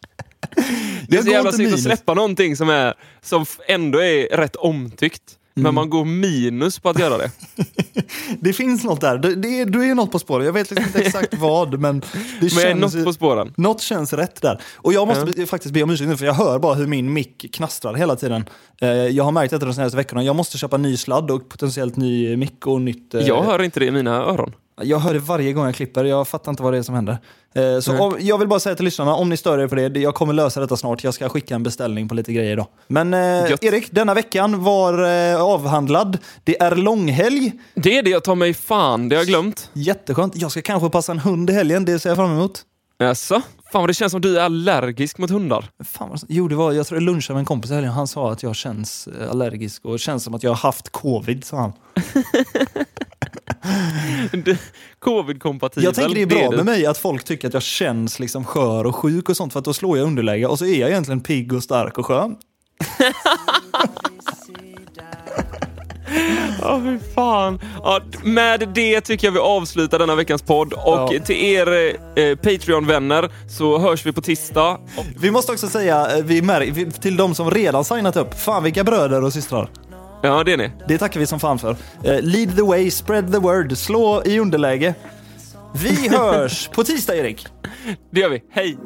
Det 1.07 1.13
är 1.13 1.15
Jag 1.15 1.23
så 1.23 1.31
jävla 1.31 1.51
snyggt 1.51 1.73
att 1.73 1.81
släppa 1.83 2.13
någonting 2.13 2.55
som, 2.55 2.69
är, 2.69 2.93
som 3.21 3.45
ändå 3.67 3.99
är 4.03 4.37
rätt 4.37 4.55
omtyckt. 4.55 5.23
Mm. 5.57 5.63
Men 5.63 5.73
man 5.75 5.89
går 5.89 6.05
minus 6.05 6.79
på 6.79 6.89
att 6.89 6.99
göra 6.99 7.17
det. 7.17 7.31
Det 8.39 8.53
finns 8.53 8.83
något 8.83 9.01
där. 9.01 9.17
Det, 9.17 9.35
det 9.35 9.65
du 9.65 9.83
är 9.89 9.95
något 9.95 10.11
på 10.11 10.19
spåret. 10.19 10.45
Jag 10.45 10.53
vet 10.53 10.69
liksom 10.71 10.85
inte 10.87 10.99
exakt 10.99 11.33
vad, 11.39 11.79
men 11.79 11.99
det 11.99 12.05
Men 12.41 12.49
jag 12.49 12.63
är 12.63 12.67
känns, 12.79 12.95
något 12.95 13.05
på 13.05 13.13
spåren. 13.13 13.53
något 13.57 13.81
känns 13.81 14.13
rätt 14.13 14.41
där. 14.41 14.61
Och 14.75 14.93
jag 14.93 15.07
måste 15.07 15.25
be- 15.25 15.45
faktiskt 15.45 15.73
be 15.73 15.83
om 15.83 15.89
ursäkt 15.89 16.09
nu, 16.09 16.17
för 16.17 16.25
jag 16.25 16.33
hör 16.33 16.59
bara 16.59 16.73
hur 16.73 16.87
min 16.87 17.13
mick 17.13 17.53
knastrar 17.55 17.93
hela 17.93 18.15
tiden. 18.15 18.45
Eh, 18.81 18.89
jag 18.89 19.23
har 19.23 19.31
märkt 19.31 19.51
detta 19.51 19.65
de 19.65 19.73
senaste 19.73 19.97
veckorna. 19.97 20.23
Jag 20.23 20.35
måste 20.35 20.57
köpa 20.57 20.77
ny 20.77 20.97
sladd 20.97 21.31
och 21.31 21.49
potentiellt 21.49 21.95
ny 21.95 22.37
mick 22.37 22.67
och 22.67 22.81
nytt... 22.81 23.13
eh, 23.13 23.21
Jag 23.21 23.43
hör 23.43 23.61
inte 23.63 23.79
det 23.79 23.85
i 23.85 23.91
mina 23.91 24.15
öron. 24.15 24.53
Jag 24.81 24.99
hör 24.99 25.13
det 25.13 25.19
varje 25.19 25.53
gång 25.53 25.65
jag 25.65 25.75
klipper, 25.75 26.03
jag 26.05 26.27
fattar 26.27 26.51
inte 26.51 26.63
vad 26.63 26.73
det 26.73 26.77
är 26.77 26.83
som 26.83 26.95
händer. 26.95 27.17
Eh, 27.55 27.79
Så 27.79 27.97
om, 27.97 28.15
jag 28.19 28.37
vill 28.37 28.47
bara 28.47 28.59
säga 28.59 28.75
till 28.75 28.85
lyssnarna, 28.85 29.15
om 29.15 29.29
ni 29.29 29.37
stör 29.37 29.59
er 29.59 29.67
på 29.67 29.75
det, 29.75 29.99
jag 29.99 30.15
kommer 30.15 30.33
lösa 30.33 30.59
detta 30.59 30.77
snart. 30.77 31.03
Jag 31.03 31.13
ska 31.13 31.29
skicka 31.29 31.55
en 31.55 31.63
beställning 31.63 32.07
på 32.09 32.15
lite 32.15 32.33
grejer 32.33 32.51
idag. 32.51 32.67
Men 32.87 33.13
eh. 33.13 33.19
Erik, 33.61 33.91
denna 33.91 34.13
veckan 34.13 34.63
var 34.63 35.03
eh, 35.33 35.41
avhandlad. 35.41 36.17
Det 36.43 36.61
är 36.61 36.75
långhelg. 36.75 37.51
Det 37.75 37.97
är 37.97 38.03
det 38.03 38.09
jag 38.09 38.23
tar 38.23 38.35
mig 38.35 38.53
fan, 38.53 39.09
det 39.09 39.15
har 39.15 39.21
jag 39.21 39.27
glömt. 39.27 39.69
Jätteskönt. 39.73 40.35
Jag 40.35 40.51
ska 40.51 40.61
kanske 40.61 40.89
passa 40.89 41.11
en 41.11 41.19
hund 41.19 41.49
i 41.49 41.53
helgen, 41.53 41.85
det 41.85 41.99
ser 41.99 42.09
jag 42.09 42.17
fram 42.17 42.31
emot. 42.31 42.61
Jaså? 42.99 43.41
Fan 43.71 43.81
vad 43.81 43.89
det 43.89 43.93
känns 43.93 44.11
som 44.11 44.21
du 44.21 44.39
är 44.39 44.43
allergisk 44.43 45.17
mot 45.17 45.29
hundar. 45.29 45.65
Fan 45.83 46.09
vad, 46.09 46.19
jo, 46.27 46.47
det 46.47 46.55
var, 46.55 46.71
jag 46.71 46.87
tror 46.87 46.95
jag 47.01 47.03
lunchade 47.03 47.33
med 47.35 47.39
en 47.41 47.45
kompis 47.45 47.71
i 47.71 47.73
helgen. 47.73 47.91
Han 47.91 48.07
sa 48.07 48.31
att 48.31 48.43
jag 48.43 48.55
känns 48.55 49.07
eh, 49.07 49.31
allergisk 49.31 49.85
och 49.85 49.99
känns 49.99 50.23
som 50.23 50.33
att 50.35 50.43
jag 50.43 50.51
har 50.51 50.55
haft 50.55 50.89
covid, 50.89 51.43
sa 51.43 51.57
han. 51.57 51.73
Covid-kompatibel. 54.99 55.83
Jag 55.83 55.95
tänker 55.95 56.15
det 56.15 56.21
är 56.21 56.25
bra 56.25 56.49
det. 56.49 56.55
med 56.55 56.65
mig 56.65 56.85
att 56.85 56.97
folk 56.97 57.23
tycker 57.23 57.47
att 57.47 57.53
jag 57.53 57.63
känns 57.63 58.19
liksom 58.19 58.45
skör 58.45 58.85
och 58.85 58.95
sjuk 58.95 59.29
och 59.29 59.37
sånt 59.37 59.53
för 59.53 59.59
att 59.59 59.65
då 59.65 59.73
slår 59.73 59.97
jag 59.97 60.07
underläge 60.07 60.45
och 60.47 60.59
så 60.59 60.65
är 60.65 60.79
jag 60.79 60.89
egentligen 60.89 61.21
pigg 61.21 61.53
och 61.53 61.63
stark 61.63 61.97
och 61.97 62.05
skön. 62.05 62.35
Ja, 66.61 66.81
fy 66.83 66.99
fan. 67.15 67.59
Ja, 67.83 68.01
med 68.23 68.69
det 68.75 69.01
tycker 69.01 69.27
jag 69.27 69.31
vi 69.31 69.39
avslutar 69.39 69.99
denna 69.99 70.15
veckans 70.15 70.41
podd. 70.41 70.73
Och 70.73 70.79
Ja. 71.13 71.19
till 71.25 71.35
er 71.35 71.67
eh, 72.19 72.35
Patreon-vänner 72.35 73.29
så 73.49 73.77
hörs 73.79 74.05
vi 74.05 74.11
på 74.13 74.21
tisdag. 74.21 74.77
Vi 75.19 75.31
måste 75.31 75.51
också 75.51 75.67
säga 75.67 76.17
eh, 76.17 76.23
vi 76.23 76.41
mär- 76.41 76.91
till 77.01 77.17
de 77.17 77.35
som 77.35 77.51
redan 77.51 77.85
signat 77.85 78.15
upp, 78.15 78.39
fan 78.39 78.63
vilka 78.63 78.83
bröder 78.83 79.23
och 79.23 79.33
systrar. 79.33 79.69
Ja, 80.21 80.43
det 80.43 80.53
är 80.53 80.57
ni. 80.57 80.71
Det 80.87 80.97
tackar 80.97 81.19
vi 81.19 81.27
som 81.27 81.39
fan 81.39 81.59
för. 81.59 81.75
Eh, 82.03 82.21
lead 82.21 82.55
the 82.55 82.61
way, 82.61 82.91
spread 82.91 83.31
the 83.31 83.39
word, 83.39 83.77
slå 83.77 84.23
i 84.25 84.39
underläge. 84.39 84.93
Vi 85.73 86.07
hörs 86.17 86.67
på 86.67 86.83
tisdag 86.83 87.15
Erik. 87.15 87.47
Det 88.11 88.19
gör 88.19 88.29
vi. 88.29 88.43
Hej! 88.51 88.77